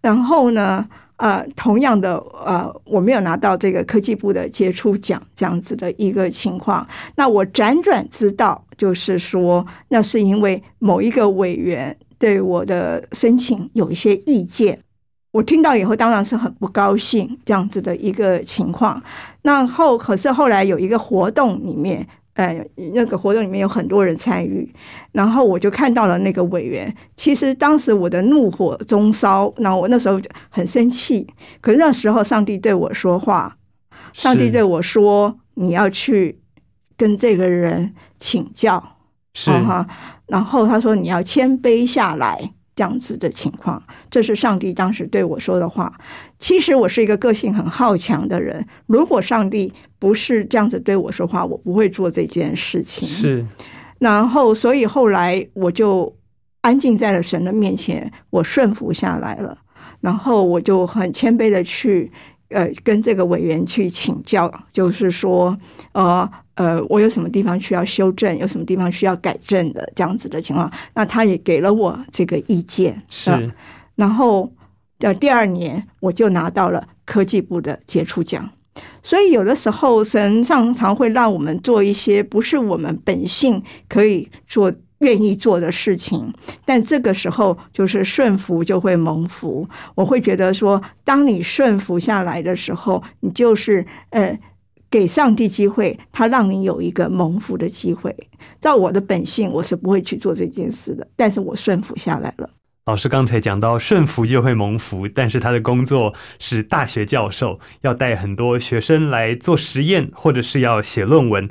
[0.03, 14.81] 然后呢，呃，同样的，呃，我没有拿到这个科技部的杰出奖这样子的一个情况，那我辗转知道，就是说，那是因为某一个委员对我的申请有一些意见。
[15.31, 19.00] 我听到以后当然是很不高兴，这样子的一个情况。
[19.42, 24.73] 那后可是后来有一个活动里面，呃，那个活动里面有很多人参与，
[25.12, 26.92] 然后我就看到了那个委员。
[27.14, 31.27] 其实当时我的怒火中烧，那我那时候很生气。
[31.60, 33.58] 可是那时候上帝对我说话，
[34.14, 36.40] 上帝对我说：“你要去
[36.96, 38.83] 跟这个人请教。”
[39.35, 39.87] 是嗯哈，
[40.29, 45.92] 然后他说你要谦卑下来，这样子的情况，这是上帝当时对我说的话。
[46.38, 53.08] 其实我是一个个性很好强的人，如果上帝不是这样子对我说话，我不会做这件事情。
[53.08, 53.44] 是
[53.98, 56.14] 然后，所以后来我就
[56.60, 59.58] 安静在了神的面前，我顺服下来了。
[60.00, 62.08] 然后我就很谦卑的去
[62.50, 65.58] 呃跟这个委员去请教，就是说
[65.92, 70.71] 呃呃我有什么地方需要修正，有什么地方需要改正的这样子的情况。
[70.94, 73.40] 那他也给了我这个意见，是呃
[73.94, 74.52] 然后
[74.98, 78.50] 的第二年，我就拿到了科技部的杰出奖。
[79.02, 86.33] 所以有的时候，神常常会让我们做一些不是我们本性可以做、愿意做的事情，
[86.65, 89.69] 但这个时候就是顺服就会蒙福。
[89.94, 94.38] 我会觉得说，当你顺服下来的时候，你就是呃。
[94.90, 98.14] 给上帝机会，他让你有一个蒙福的机会。
[98.60, 102.50] 照我的本性，我是不会去做这件事的，但是我顺服下来了。
[102.86, 111.48] 老师刚才讲到顺服就会蒙福，但是他的工作是大学教授，要带很多学生来做实验，或者是要写论文。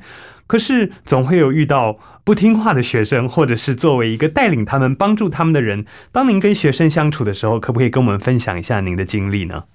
[0.47, 5.85] 可是总会有遇到不听话的学生，或者是作为一个带领他们、帮助他们的人。
[6.11, 9.65] 当您跟学生相处的时候，可不可以跟我们分享一下您的经历呢？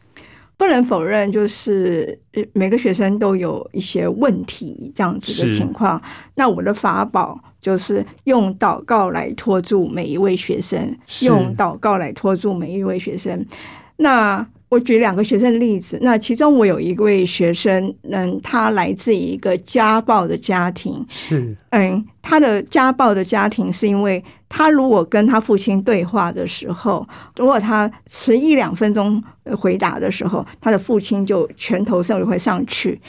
[0.57, 2.18] 不能否认，就是
[2.53, 6.00] 每个学生都有一些问题这样子的情况。
[6.34, 13.44] 那我的法宝就是用祷告来托住每一位学生，用祷告来托住每一位学生。
[13.96, 15.98] 那我举两个学生的例子。
[16.00, 21.05] 那其中我有一位学生，嗯，他来自一个家暴的家庭。
[21.11, 24.22] 是，嗯，他的家暴的家庭是因为
[24.55, 29.20] 他如果跟他父亲对话的时候，如果他迟一两分钟
[29.59, 33.00] 回答的时候，他的父亲就拳头上就会上去。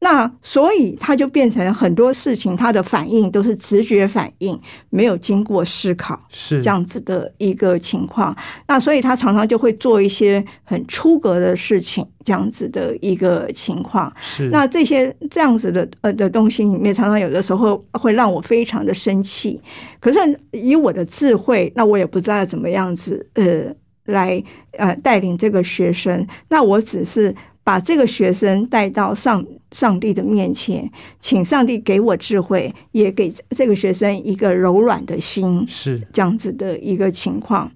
[0.00, 4.56] 那所以他就变成很多事情，他的反应都是直觉反应，
[4.90, 8.36] 没有经过思考，是这样子的一个情况。
[8.68, 14.12] 那所以他常常就会做一些很出格的事情，这样子的一个情况。
[14.20, 19.60] 是那这些这样子的呃的东西里面，常常有的时候会让我非常的生气。
[19.98, 20.20] 可是
[20.52, 23.74] 以我的智慧，那我也不知道怎么样子呃
[24.04, 24.40] 来
[24.78, 26.24] 呃带领这个学生。
[26.48, 27.34] 那我只是。
[27.68, 30.90] 把这个学生带到上上帝的面前，
[31.20, 37.70] 请上帝给我智慧，也给这个学生一个柔软的心，是这样子的一个情况。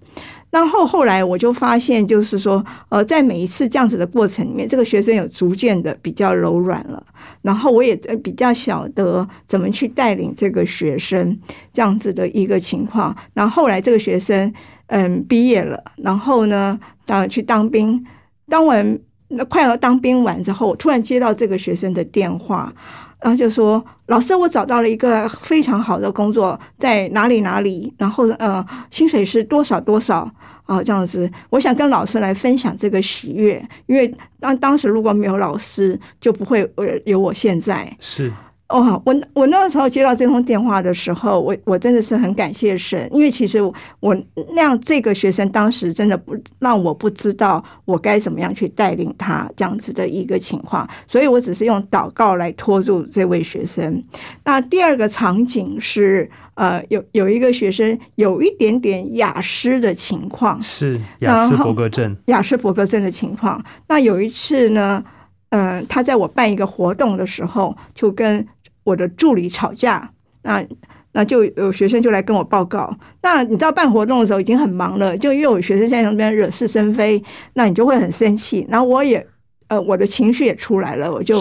[0.49, 7.05] 然后后来我就发现，就是说，呃，在每一次这样子的过程里面，这个学生有逐渐的比较柔软了。
[7.43, 11.39] 然后我也比较晓得怎么去带领这个学生
[11.71, 13.15] 这样子的一个情况。
[13.35, 14.51] 然后后来这个学生
[14.87, 18.03] 嗯毕业了，然后呢，当去当兵，
[18.49, 18.99] 当完。
[19.33, 22.73] 那快要当兵完之后，突然接到这个学生的电话，
[23.21, 30.31] 然后就说：“老师，我找到了一个非常好的工作，在哪里哪里，然后呃，薪水是多少多少
[30.65, 30.83] 啊？
[30.83, 38.33] 这样子，我想跟老师来分享这个喜悦，因为当当时如果没有老师，就不会呃有我现在。”是。
[38.73, 43.61] 哦，我我那个时候接到这通电话的时候，我我真的是很感谢神，因为其实
[44.01, 44.17] 我
[44.55, 54.03] 那样这个学生当时真的不让我不知道我该怎么样去带领他这样子的一个情况，所以我只是用祷告来拖住这位学生。
[54.45, 63.63] 那第二个场景是，呃，有有一个学生有一点点雅思的情况，是雅思伯格症，雅思伯格症的情况。
[63.87, 65.05] 那有一次呢，
[65.51, 68.47] 嗯，他在我办一个活动的时候，就跟
[68.85, 70.11] 我的助理吵架，
[70.43, 70.65] 那
[71.13, 72.91] 那就有学生就来跟我报告。
[73.21, 77.23] 那你知道办活动的时候已经很忙了，就又有学生在那边惹是生非，
[77.53, 78.67] 那你就会很生气。
[78.71, 79.25] 然后我也
[79.69, 81.39] 呃我的情绪也出来了，我就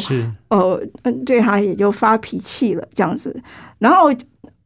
[0.49, 3.41] 呃嗯对他也就发脾气了这样子。
[3.79, 4.13] 然后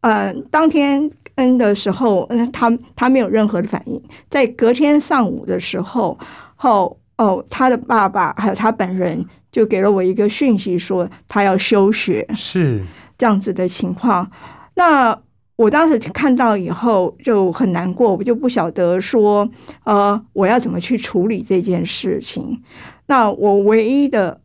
[0.01, 4.01] 呃当天嗯的时候，嗯他他没有任何的反应。
[4.29, 6.17] 在隔天上午的时候
[6.55, 9.23] 后哦他的爸爸还有他本人。
[9.55, 12.83] 就给了我一个讯息，说他要休学，是
[13.17, 14.29] 这样子的情况。
[14.73, 15.17] 那
[15.55, 19.49] 我当时看到以后就很难过，我就不晓得说，
[19.85, 22.61] 呃，我要怎么去处理这件事情。
[23.05, 24.41] 那我唯一的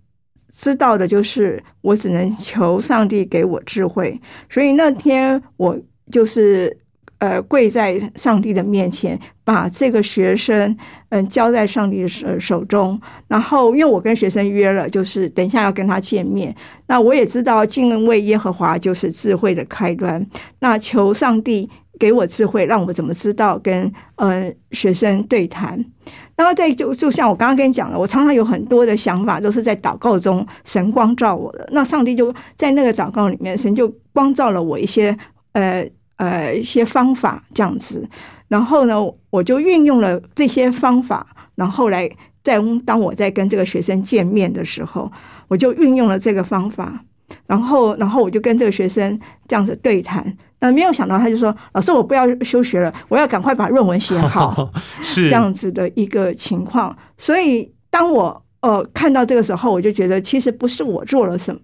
[0.52, 4.16] 知道的就是，我只能求上帝给我智慧。
[4.48, 5.76] 所以那天我
[6.12, 6.78] 就是。
[7.21, 10.75] 呃，跪在上帝的面前，把这个学生
[11.11, 12.99] 嗯交在上帝的手手中。
[13.29, 16.55] 然后，因为我跟学生约了，就是等一下要跟他见面。
[16.87, 20.27] 那我也知道敬畏耶和华就是智慧的开端。
[20.61, 21.68] 那求上帝
[21.99, 25.85] 给我智慧，让我怎么知道跟呃学生对谈。
[26.35, 31.68] 然后再就就像我刚刚跟你讲了，我常常有很多的想法，都是在祷告中神光照我的。
[31.71, 35.14] 那上帝就在那个祷告里面，神就光照了我一些
[35.53, 35.87] 呃。
[36.21, 38.07] 呃，一些方法这样子，
[38.49, 38.95] 然后呢，
[39.31, 42.07] 我就运用了这些方法，然后来
[42.45, 45.11] 在当我在跟这个学生见面的时候，
[45.49, 47.03] 我就运用了这个方法，
[47.47, 49.18] 然后，然后我就跟这个学生
[49.49, 50.37] 这样子对谈。
[50.59, 54.71] 那没有想到，他就说：“老师，我不要休学了，我要赶快把论文写好。
[55.01, 56.95] ”是这样子的一个情况。
[57.16, 61.61] 所以，当我呃看到这个时候，我就觉得其实不是我做了什么，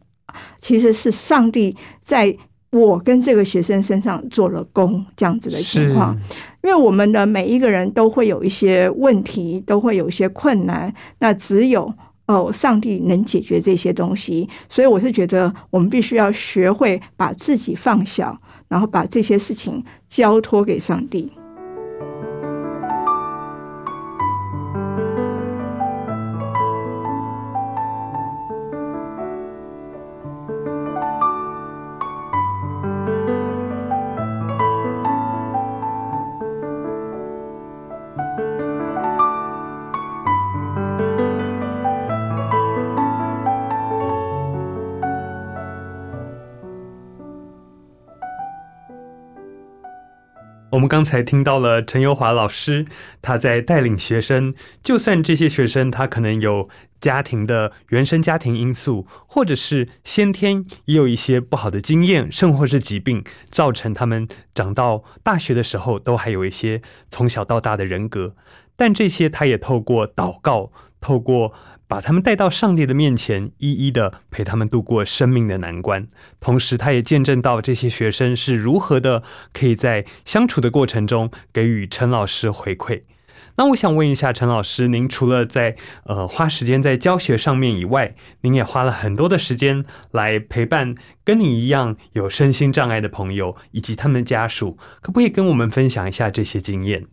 [0.63, 2.35] 其实是上帝在。
[2.71, 6.17] 我跟这个学生身上做了工，这样子的情况，
[6.63, 11.95] 因因为我们的每一个人都会有一些问题，都会有一些困难，那只有
[12.27, 14.49] 哦，上帝能解决这些东西。
[14.69, 18.37] 所以我是觉得，我们必须要学会把自己放小，
[18.67, 21.31] 然后把这些事情交托给上帝。
[50.87, 52.87] 刚才听到了陈友华老师，
[53.23, 56.69] 他在带领学生，就算这些学生他可能有
[57.01, 68.35] 家庭的原生家庭因素，或者是先天也有一些不好的经验，甚或是疾病，造成他们长到大学的时候都还有一些从小到大的人格，
[68.77, 70.71] 但这些他也透过祷告，
[71.01, 71.53] 透过。
[71.89, 76.09] 把他们带到上帝的面前，一一的陪他们度过生命的难关。
[76.41, 79.23] 同时，他也见证到这些学生是如何的
[79.53, 83.03] 可以在相处的过程中给予陈老师回馈。
[83.59, 97.07] 那我想问一下陈老师，您除了在呃花时间在教学上面以外，您也花了很多的时间来陪伴跟你一样有身心障碍的朋友以及他们家属，可不可以跟我们分享一下这些经验？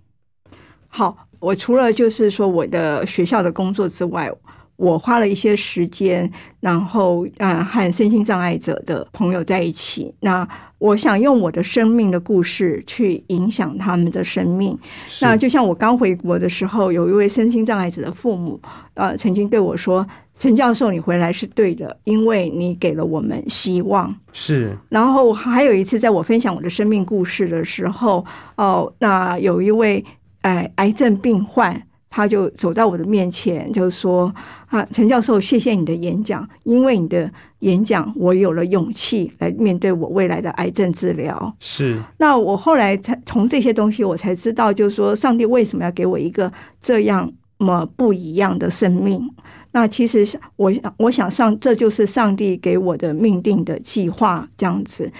[0.87, 4.31] 好，我除了就是说我的学校的工作之外。
[4.75, 10.13] 我花了一些时间，然后呃和身心障碍者的朋友在一起。
[10.21, 10.47] 那
[10.79, 14.77] 我想用我的生命的故事去影响他们的生命。
[15.21, 18.59] 那就像我刚回国的时候，有一位身心障碍者的父母，
[18.95, 20.05] 呃，曾经对我说
[20.35, 24.77] ：“陈教授，你回来是对的，因为你给了我们希望。”是。
[24.89, 28.25] 然后还有一次，在我分享我的生命故事的时候，
[28.57, 30.03] 哦，那有一位
[30.41, 31.83] 哎癌症病患。
[32.15, 34.31] 他就走到我的面前，就说
[34.69, 37.27] ：“啊，陈教授，谢谢你的演讲，因为你的
[37.61, 41.99] 演讲，我有了勇气来面对我未来的癌症治疗。”是。
[42.17, 49.27] 那我后来才从这些东西，我才知道，就是说，上帝为什么要给我一个这样么不一样的生命？
[49.71, 50.23] 那其实
[50.55, 55.11] 我我想上，这就是上帝给我的命定的计划，这样子。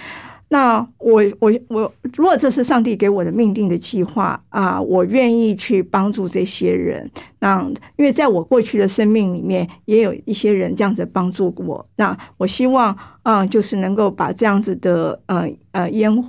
[0.54, 7.10] 那我我我，如果这是上帝给我的命定的计划啊，我愿意去帮助这些人。
[7.40, 11.84] 那因为在我过去的生命里面，也有一些人这样子帮助我。
[11.96, 16.24] 那我希望啊，就是能够把这样子的呃呃烟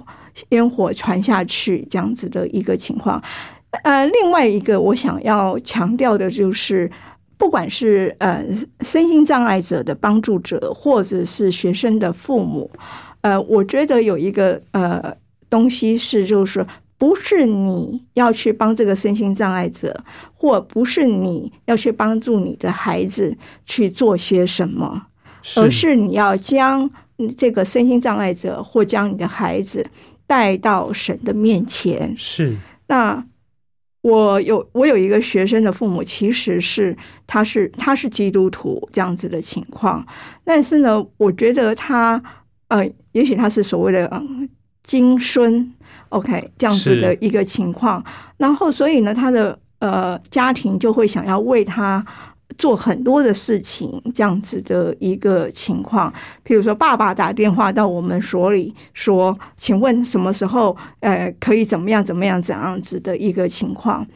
[0.49, 3.23] 烟火传下去，这样子的一个情况。
[3.83, 6.91] 呃，另外一个我想要强调的就是，
[7.37, 8.43] 不管是呃
[8.81, 12.71] 身心障碍者的帮助者，或者是学生的父母。
[13.25, 15.17] 呃，我觉得有一个呃
[15.49, 16.65] 东西是，就是
[16.99, 19.99] 不是你要去帮这个身心障碍者，
[20.35, 25.07] 或不是你要去帮助你的孩子去做些什么，
[25.57, 26.91] 而是你要将
[27.35, 29.87] 这个身心障碍者或将你的孩子
[30.27, 32.15] 带到神的面前。
[32.19, 32.55] 是。
[32.89, 33.25] 那
[34.03, 36.95] 我有我有一个学生的父母，其实是
[37.27, 40.07] 他是他是基督徒这样子的情况，
[40.45, 42.23] 但是呢，我觉得他。
[42.69, 44.49] 呃，也许他是所谓的嗯
[44.83, 45.73] 金孙
[46.11, 48.05] ，OK 这样子的一个情况，
[48.37, 52.05] 然后所以呢，他的呃家庭就会想要为他
[52.59, 56.13] 做很多的事情，这样子的一个情况。
[56.45, 64.07] 譬如说，爸爸打电话到我们所里说：“请问什么时候呃可以怎么样怎么样怎样子的一个情况？”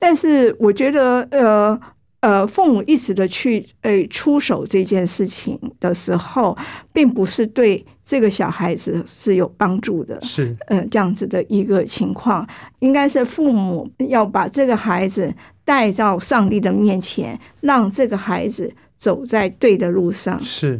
[0.00, 1.78] 但是我觉得呃。
[2.20, 6.56] 呃，父母一直的去诶出手这件事情的时候，
[6.92, 12.44] 并不是对这个小孩子是有帮助的，是嗯这样子的一个情况，
[12.80, 15.32] 应该是父母要把这个孩子
[15.64, 20.42] 带到上帝的面前，让这个孩子走在对的路上。
[20.42, 20.76] 是，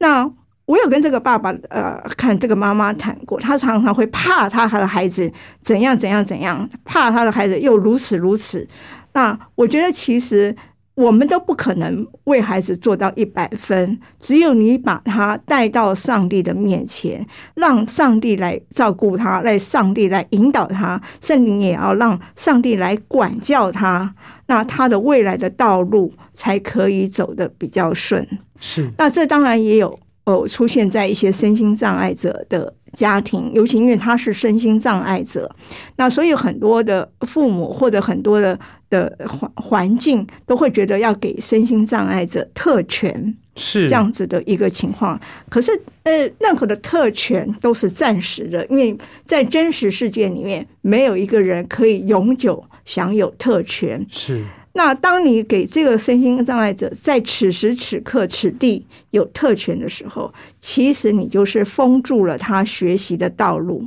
[0.00, 0.28] 那
[0.64, 5.32] 我有跟这个爸爸呃，看这个妈妈谈过，他常常会怕他的孩子
[5.62, 8.66] 怎样怎样怎样，怕他的孩子又如此如此。
[9.12, 10.56] 那我觉得其实。
[11.00, 24.14] 我们都不可能为孩子做到一百分，只有你把他带到上帝的面前，让上帝来照顾他，来上帝来引导他，甚至也要让上帝来管教他，
[24.46, 28.26] 那他的未来的道路才可以走得比较顺。
[28.58, 35.50] 是，那这当然也有哦，出现在一些身心障碍者的家庭，尤其因为他是身心障碍者，
[35.96, 38.58] 那所以很多的父母或者很多的。
[38.90, 45.18] 的环环境都会觉得要给身心障碍者特权是这样子的一个情况。
[45.48, 45.70] 可是，
[46.02, 54.04] 呃，任何的特权都是暂时的，因为在真实世界里面，没有一个人可以永久享有特权。
[54.10, 63.84] 是那当你给这个身心障碍者在此时此刻此地有特权的时候，其实你就是封住了他学习的道路，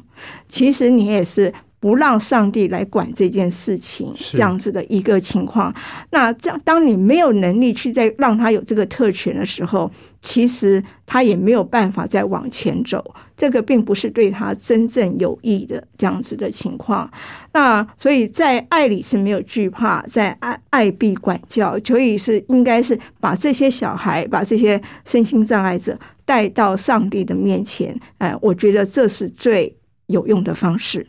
[0.50, 1.54] 其实你也是
[1.84, 5.76] 不让上帝来管这件事情，这样子的一个情况。
[6.12, 13.04] 那这样，当你没有能力去再让他有这个特权的时候，其实他也没有办法再往前走。
[13.36, 17.12] 这个并不是对他真正有益的这样子的情况。
[17.52, 27.94] 那所以在爱里是没有惧怕，在爱爱必管教，所以是应该是把这些小孩，把这些身心障碍者带到上帝的面前。
[28.20, 29.76] 哎，我觉得这是最
[30.08, 31.06] 有用的方式。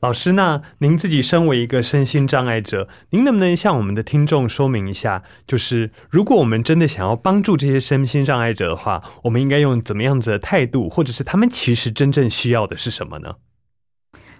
[0.00, 13.34] 老师，那您自己身为一个身心障碍者，您能不能向我们的听众说明一下，就是如果我们真的想要帮助这些身心障碍者的话，我们应该用怎么样子的态度，或者是他们其实真正需要的是什么呢？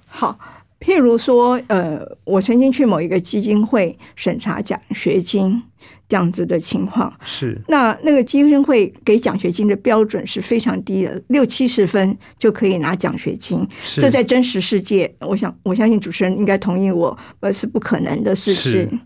[0.07, 0.39] 好，
[0.81, 5.63] 譬如说，呃，我曾经去某一个基金会审查奖学金
[6.11, 13.65] 这样子的情况，是那那个基金会给奖学金的标准是非常低的，六七十分就可以拿奖学金。
[13.81, 19.01] 是这在真实世界，我想我相信主持人应该同意我，呃，是不可能的事是情。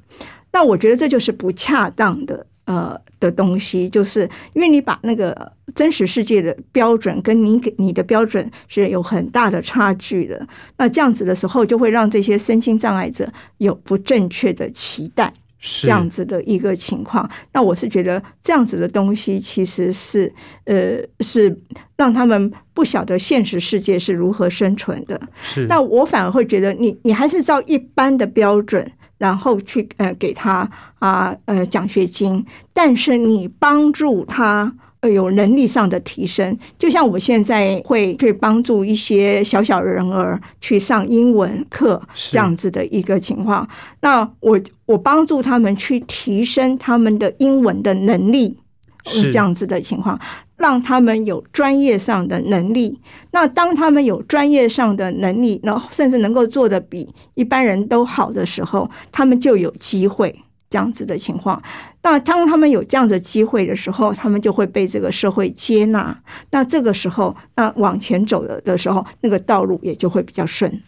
[0.50, 2.46] 那我觉得这就是不恰当的。
[2.66, 4.22] 呃的东西，就是
[4.54, 10.48] 因为你把那个真实世界的标准跟你给你的标准是有很大的差距的，
[10.78, 15.30] 那这样子的时候，就会让这些身心障碍者有不正确的期待。
[15.66, 17.28] 是这样子的一个情况。
[17.52, 20.30] 那我是觉得这样子的东西其实是
[20.66, 21.58] 呃是
[21.96, 25.18] 让他们不晓得现实世界是如何生存的。
[25.42, 28.86] 是那我反而会觉得你你还是照一般的标准，
[29.16, 32.44] 然后去呃给他啊呃奖学金，
[32.74, 34.74] 但是你帮助他。
[35.04, 42.00] 呃，有能力上的提升，就像我现在会去帮助一些小小人儿去上英文课
[42.30, 43.68] 这样子的一个情况。
[44.00, 48.56] 那我我帮助他们去提升他们的英文的能力，
[49.04, 50.18] 是这样子的情况，
[50.56, 52.98] 让他们有专业上的能力。
[53.32, 60.34] 那当他们有专业上的能力，然后甚至能够做的比一般人都好的时候，他们就有机会。
[60.74, 61.62] 这样子的情况，
[62.02, 66.20] 那当他们有这样的机会的时候，他们就会被这个社会接纳。
[66.50, 70.82] 那这个时候，那往前走的的时候，那个道路也就会比较顺。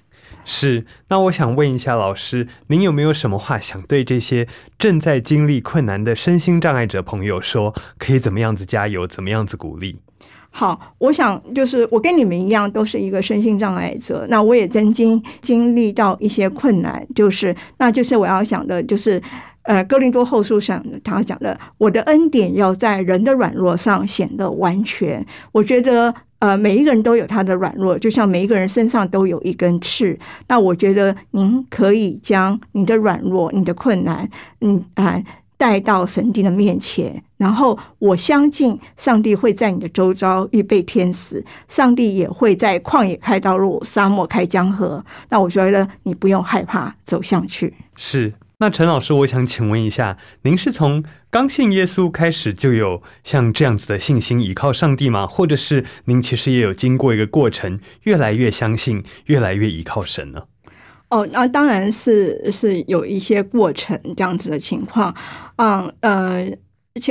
[0.45, 7.73] 是，那我想问一下老师，您有没有什么话想对这些正在经历困难的身心障碍者朋友说？
[7.97, 10.01] 可以怎么样子加油，怎么样子鼓励？
[10.51, 14.27] 好，我想就是我跟你们一样，都是一个身心障碍者。
[14.31, 19.23] 那我也曾经经历到一些困难，就是那就是我要想的，就是
[19.67, 25.25] 呃，哥林多后书上他讲的，我的恩典要在人的软弱上显得完全。
[25.53, 26.15] 我觉得。
[26.39, 30.17] 呃，每一个人都有他的软弱，就像每一个人身上都有一根刺。
[30.49, 34.29] 那我觉得您可以将你的软弱、你的困难，
[34.61, 35.19] 嗯啊，
[35.57, 45.03] 带到神帝的面前，然后我相信上帝会在你的周遭预备天使，上帝也会在旷野开道路，沙漠开江河。
[45.31, 47.73] 那我觉得你不用害怕走向去。
[47.97, 55.27] 是，那陈老师，我想请问一下，您是从刚信耶稣开始就有像这样子的信心，依靠上帝吗？
[55.27, 60.45] 或者是您其实也有经过一个过程，越来越相信，越来越依靠神呢？
[61.11, 65.15] 哦，那当然是是有一些过程这样子的情况，
[65.57, 66.51] 嗯呃。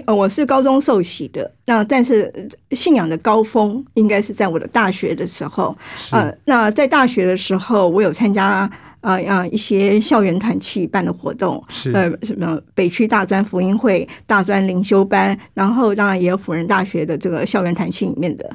[0.07, 5.77] 我是高中受洗的，那但是信仰的高峰应该是在我的大学的时候。
[6.09, 8.67] 呃，那在大学的时候，我有参加
[9.05, 18.49] 呃呃一些校园团契办的活动，是呃什么北区大专福音会、大专灵修班，然后当然也有辅仁大学的这个校园团契里面的。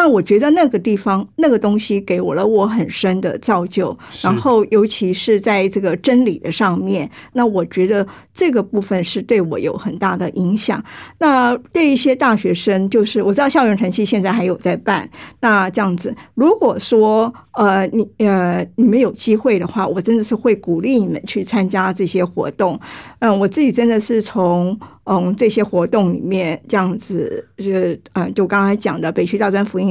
[0.00, 10.82] 那我觉得那个地方那个东西给我了我很深的造就，然后尤其是在这个真理的上面，那我觉得这个部分是对我有很大的影响。
[11.18, 15.06] 那对一些大学生，就是我知道校园团契现在还有在办，
[15.40, 22.80] 那这样子，如果说呃你呃你们有机会的话，我真的是会鼓励你们去参加这些活动。
[23.18, 29.89] 嗯，我自己真的是从嗯这些活动里面这样子，就是嗯就刚才讲的北区大专福音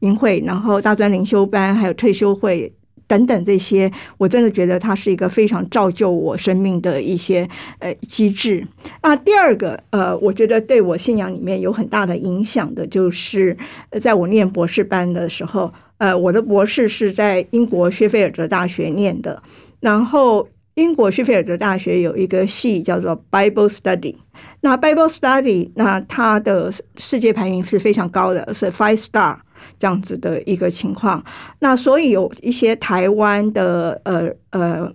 [0.00, 2.72] 营会，然后大专灵修班，还有退休会。
[3.06, 7.44] 等等，这些我真的觉得它是一个非常造就我生命的一些
[7.80, 8.64] 呃机制。
[9.02, 13.56] 那第二个呃，我觉得对我信仰里面有很大的影响的，就是
[14.00, 19.42] 在我念博士班的时候，呃，我的博士是在英国薛菲尔德大学念的，
[19.80, 24.14] 然后英国薛菲尔德大学有一个系叫做 Bible Study，
[24.60, 29.36] 那 Bible Study 那它的世界排名是非常高的，是 Five Star
[29.78, 31.24] 这样子的一个情况。
[31.60, 34.92] 那所以有一些台湾的呃呃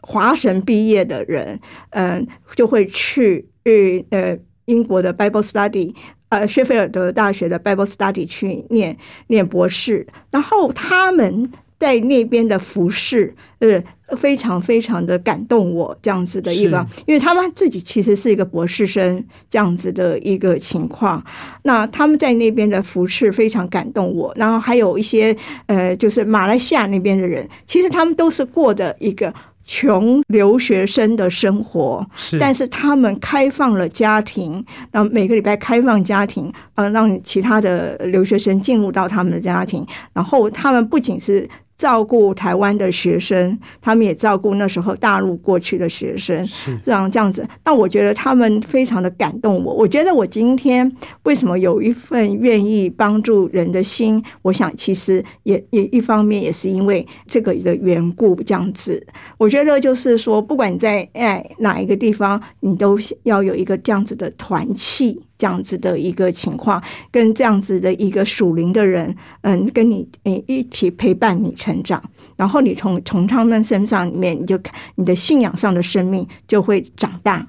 [0.00, 1.58] 华神毕业的人，
[1.90, 5.94] 嗯、就会去呃英国的 Bible Study。
[6.30, 8.96] 呃，薛菲尔德大学的 Bible Study 去念
[9.26, 13.82] 念博士，然后他们在那边的服饰，呃，
[14.16, 21.22] 非常非常的感动我这样子的一个，因为他们自己其实是一个博士生这样子的一个情况。
[21.62, 25.36] 那他们在那边的服饰非常感动我，然后还有一些
[25.66, 29.32] 呃，就是马来西亚那边的人，其实他们都是过的一个。
[29.62, 41.48] 穷留学生的生活，是但是他们开放了家庭，然后每个礼拜开放家庭，呃，让其他的留学生进入到他们的家庭，然后他们不仅是
[41.80, 46.46] 照顾台湾的学生，他们也照顾那时候大陆过去的学生，
[46.84, 47.48] 这样这样子。
[47.64, 49.72] 那我觉得他们非常的感动我。
[49.72, 50.86] 我觉得我今天
[51.22, 59.02] 为什么有一份愿意帮助人的心，我想其实也也一方面也是因为这个的缘故，这样子。
[59.38, 72.02] 我觉得就是说，不管你在哎哪一个地方，你都要有一个这样子的团契，这样子的一个情况，跟这样子的一个属灵的人，嗯，跟你诶一起陪伴你成长，
[72.36, 74.60] 然后你从从他们身上里面，你就
[74.96, 77.46] 你的信仰上的生命就会长大。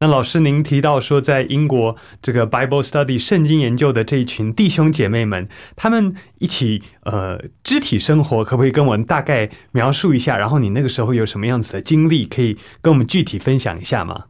[0.00, 5.46] 那老师，您提到说，在英国这个 Bible Study 圣经研究的这一群弟兄姐妹们，
[5.76, 10.36] 他们一起呃肢体生活，可不可以跟我们大概描述一下？
[10.38, 14.24] 然后你那个时候有什么样子的经历，可以跟我们具体分享一下吗？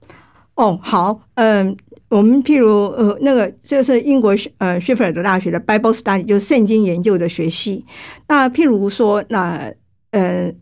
[0.56, 1.74] 哦，好，嗯，
[2.12, 7.86] 我们譬如呃，那个这是英国呃谢菲尔德大学的 Bible Study，就是圣经研究的学系。
[8.28, 9.72] 那譬如说，那
[10.10, 10.52] 呃，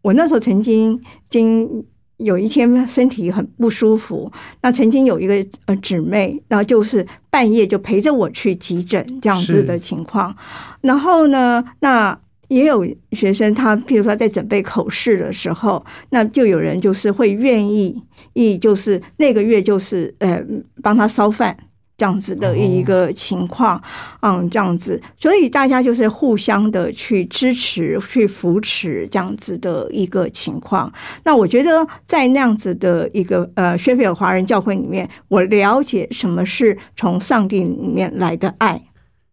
[0.00, 0.98] 我那时候曾经
[1.28, 1.84] 经
[2.16, 4.32] 有一天身体很不舒服，
[4.62, 10.34] 那曾经有一个呃姊妹，然后就是半夜就陪着我去急诊这样子的情况。
[10.80, 12.18] 然后呢，那
[12.48, 18.02] 也有学生他譬如说在准备口试的时候，那就有人就是会愿意。
[18.32, 20.42] 意就是那个月就是呃
[20.82, 21.56] 帮他烧饭
[21.96, 23.80] 这样子的一个情况，
[24.22, 30.92] 嗯，这样子，所以大家就是互相的去支持、去扶持这样子的一个情况。
[31.22, 38.82] 那我觉得在那样子的一个呃薛菲尔华人教会里面，我了解什么是从上帝里面来的爱。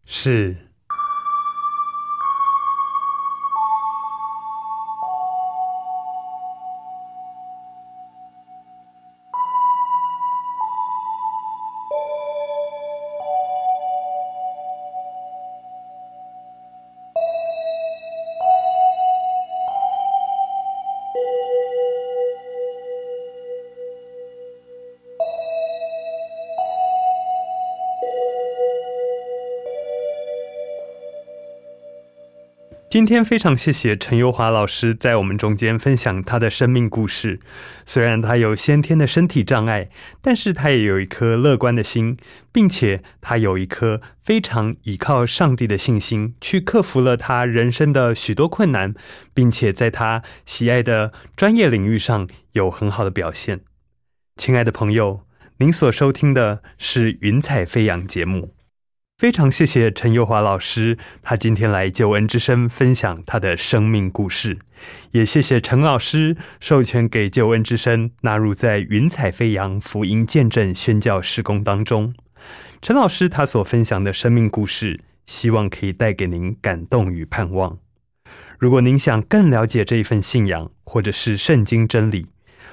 [0.05, 0.55] 是。
[32.91, 37.39] 今天非常谢谢陈友华老师在我们中间分享他的生命故事。
[37.85, 39.89] 虽然他有先天的身体障碍，
[40.21, 42.17] 但是他也有一颗乐观的心，
[42.51, 48.93] 并且他有一颗非常倚靠上帝的信心，去克服了他人生的许多困难，
[49.33, 53.61] 并且在他喜爱的专业领域上有很好的表现。
[54.35, 55.21] 亲爱的朋友，
[55.59, 58.53] 您所收听的是《云彩飞扬》节目。
[59.21, 64.57] 非常谢谢陈佑华老师，他今天来救恩之声分享他的生命故事。
[65.11, 72.15] 也谢谢陈老师授权给救恩之声纳入在云彩飞扬福音见证宣教施工当中。
[72.81, 77.77] 陈老师他所分享的生命故事，希望可以带给您感动与盼望。
[78.57, 82.25] 如果您想更了解这一份信仰，或者是圣经真理，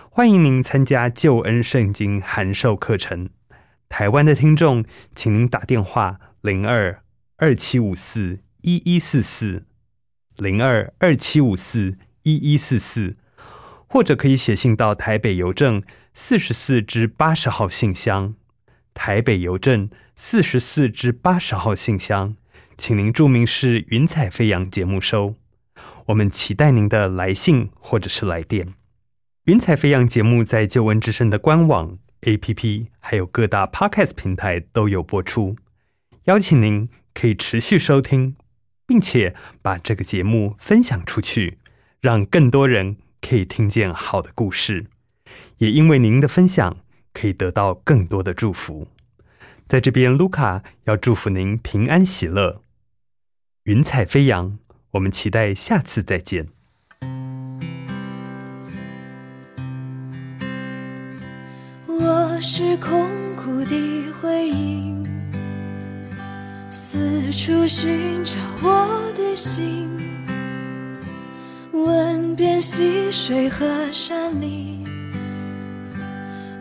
[0.09, 3.28] 欢迎您参加救恩圣经函授课程。
[3.90, 4.82] 台湾的听众，
[5.14, 6.18] 请您打电话。
[6.41, 7.03] 零二
[7.36, 9.64] 二七五四一一四四，
[10.36, 13.16] 零二二七五四一一四四，
[13.89, 15.82] 或者可以写信到台北邮政
[16.14, 18.34] 四十四至八十号信箱，
[18.95, 22.36] 台北邮政四十四至八十号信箱，
[22.76, 25.34] 请您注明是“云彩飞扬”节目收。
[26.07, 28.74] 我们期待您的来信或者是来电。
[29.45, 35.57] 云彩飞扬节目在旧闻之声的官网、APP 还有各大 Podcast 平台都有播出。
[36.29, 38.37] 邀请您可以持续收听，
[38.87, 41.57] 并且把这个节目分享出去，
[42.03, 44.89] 让更多人可以听见好的故事。
[45.57, 46.76] 也因为您的分享，
[47.14, 48.89] 可以得到更多的祝福。
[49.66, 52.62] 在这边，卢卡要祝福您平安喜乐，
[53.64, 54.59] 云彩飞扬。
[54.91, 56.49] 我们期待下次再见。
[61.87, 63.28] 我是空。
[66.91, 68.32] 四处寻找
[68.62, 69.91] 我的心，
[71.70, 74.86] 问遍溪水和山林，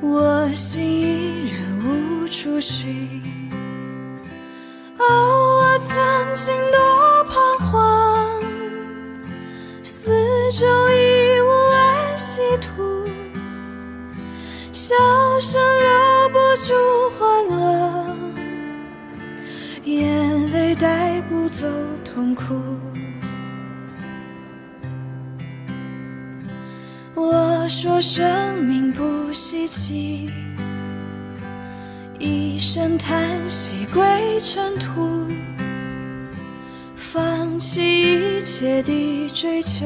[0.02, 3.24] 我心依然无处寻。
[4.98, 5.06] 哦，
[5.62, 5.96] 我曾
[6.36, 8.44] 经多彷徨，
[9.82, 10.12] 四
[10.52, 13.08] 周已无安息土，
[14.74, 14.94] 笑
[15.40, 16.74] 声留不住
[17.18, 18.07] 欢乐，
[19.96, 21.66] 眼泪带不走
[22.04, 22.56] 痛苦。
[27.16, 30.30] 我说生命不稀奇。
[32.20, 34.04] 一声叹息归
[34.42, 35.28] 尘土，
[36.96, 39.86] 放弃一切的追求，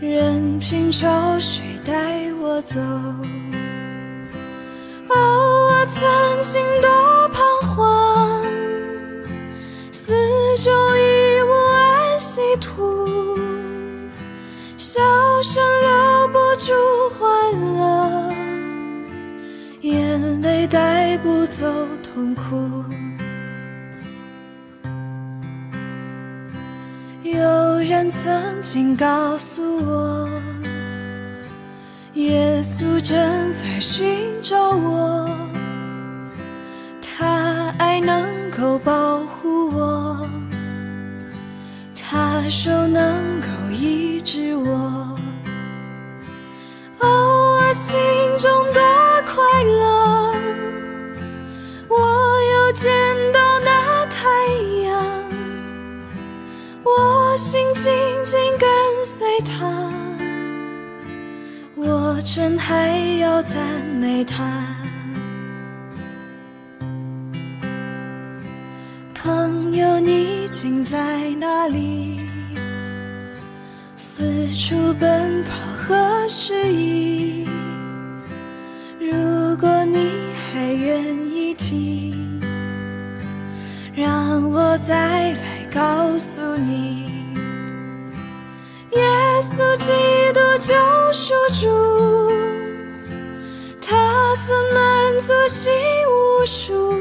[0.00, 2.78] 任凭潮水带我走。
[5.08, 5.14] 哦，
[5.70, 8.42] 我曾经多彷徨，
[9.90, 10.12] 四
[10.58, 13.38] 周已无安息土，
[14.76, 15.00] 笑
[15.42, 16.74] 声留不住
[17.10, 18.32] 欢乐。
[19.80, 21.64] 眼泪带不走
[22.02, 22.84] 痛苦。
[27.22, 30.28] 有人曾经告诉我，
[32.28, 35.30] 耶稣正在寻找我，
[37.00, 40.28] 他爱能够保护我，
[41.96, 45.16] 他手能够医治我。
[46.98, 47.98] 哦，我心
[48.38, 48.82] 中多
[49.24, 50.34] 快乐！
[51.88, 51.96] 我
[52.52, 52.92] 又见
[53.32, 54.28] 到那太
[54.84, 55.24] 阳，
[56.84, 57.90] 我心紧
[58.22, 58.68] 紧跟
[59.02, 59.87] 随他，
[62.10, 63.58] 我真还要赞
[64.00, 64.50] 美他。
[69.14, 72.20] 朋友，你竟在哪里？
[73.94, 77.46] 四处奔跑何时已？
[78.98, 82.40] 如果你还愿意听，
[83.94, 87.07] 让我再来告诉你，
[88.98, 89.92] 耶稣基
[90.32, 90.74] 督救
[91.12, 91.68] 赎主，
[93.80, 95.72] 他曾满足心
[96.08, 96.92] 无数，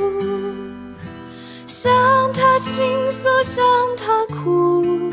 [1.65, 1.91] 向
[2.33, 3.65] 他倾诉，向
[3.97, 5.11] 他哭。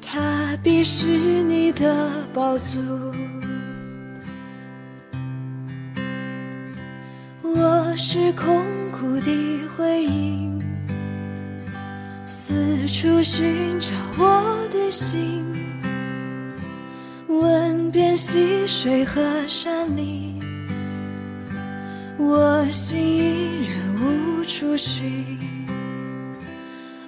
[0.00, 2.80] 他必是你的宝足。
[7.42, 10.45] 我是空谷的回忆，
[12.48, 14.40] 四处寻找我
[14.70, 15.44] 的心，
[17.26, 20.40] 问遍溪水和山林，
[22.16, 25.26] 我心依然无处寻。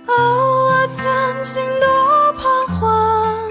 [0.08, 1.06] 哦，我曾
[1.44, 3.48] 经多彷徨，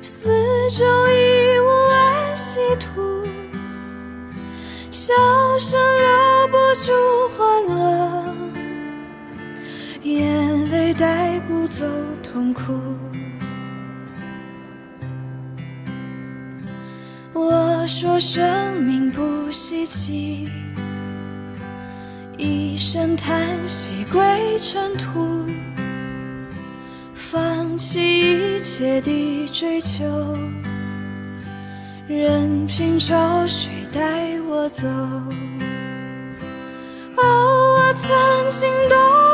[0.00, 0.30] 四
[0.70, 3.22] 周已无安息土，
[4.90, 5.12] 笑
[5.58, 8.27] 声留不住欢乐，
[10.18, 11.86] 眼泪带不走
[12.24, 12.72] 痛苦。
[17.32, 20.48] 我说生命不稀奇。
[22.36, 24.20] 一声叹息归
[24.58, 25.46] 尘土，
[27.14, 30.04] 放弃一切的追求，
[32.08, 34.88] 任凭潮水带我走。
[37.16, 38.10] 哦，我曾
[38.48, 39.27] 经多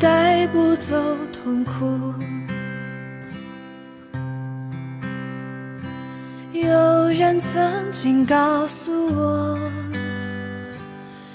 [0.00, 0.96] 带不走
[1.30, 2.14] 痛苦。
[6.52, 9.58] 有人曾经告诉我，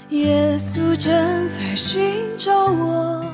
[0.08, 2.02] 耶稣正在寻
[2.36, 3.24] 找我。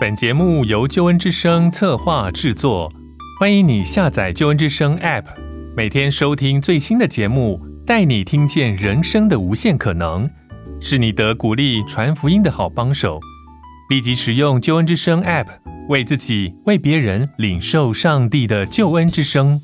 [0.00, 2.90] 本节目由救恩之声策划制作，
[3.38, 5.24] 欢迎你下载救恩之声 App，
[5.76, 10.26] 每天收听最新的节目，带你听见人生的无限可能，
[10.80, 13.20] 是你得鼓励传福音的好帮手。
[13.90, 15.48] 立即使用救恩之声 App，
[15.90, 19.60] 为自己、为别人领受上帝的救恩之声。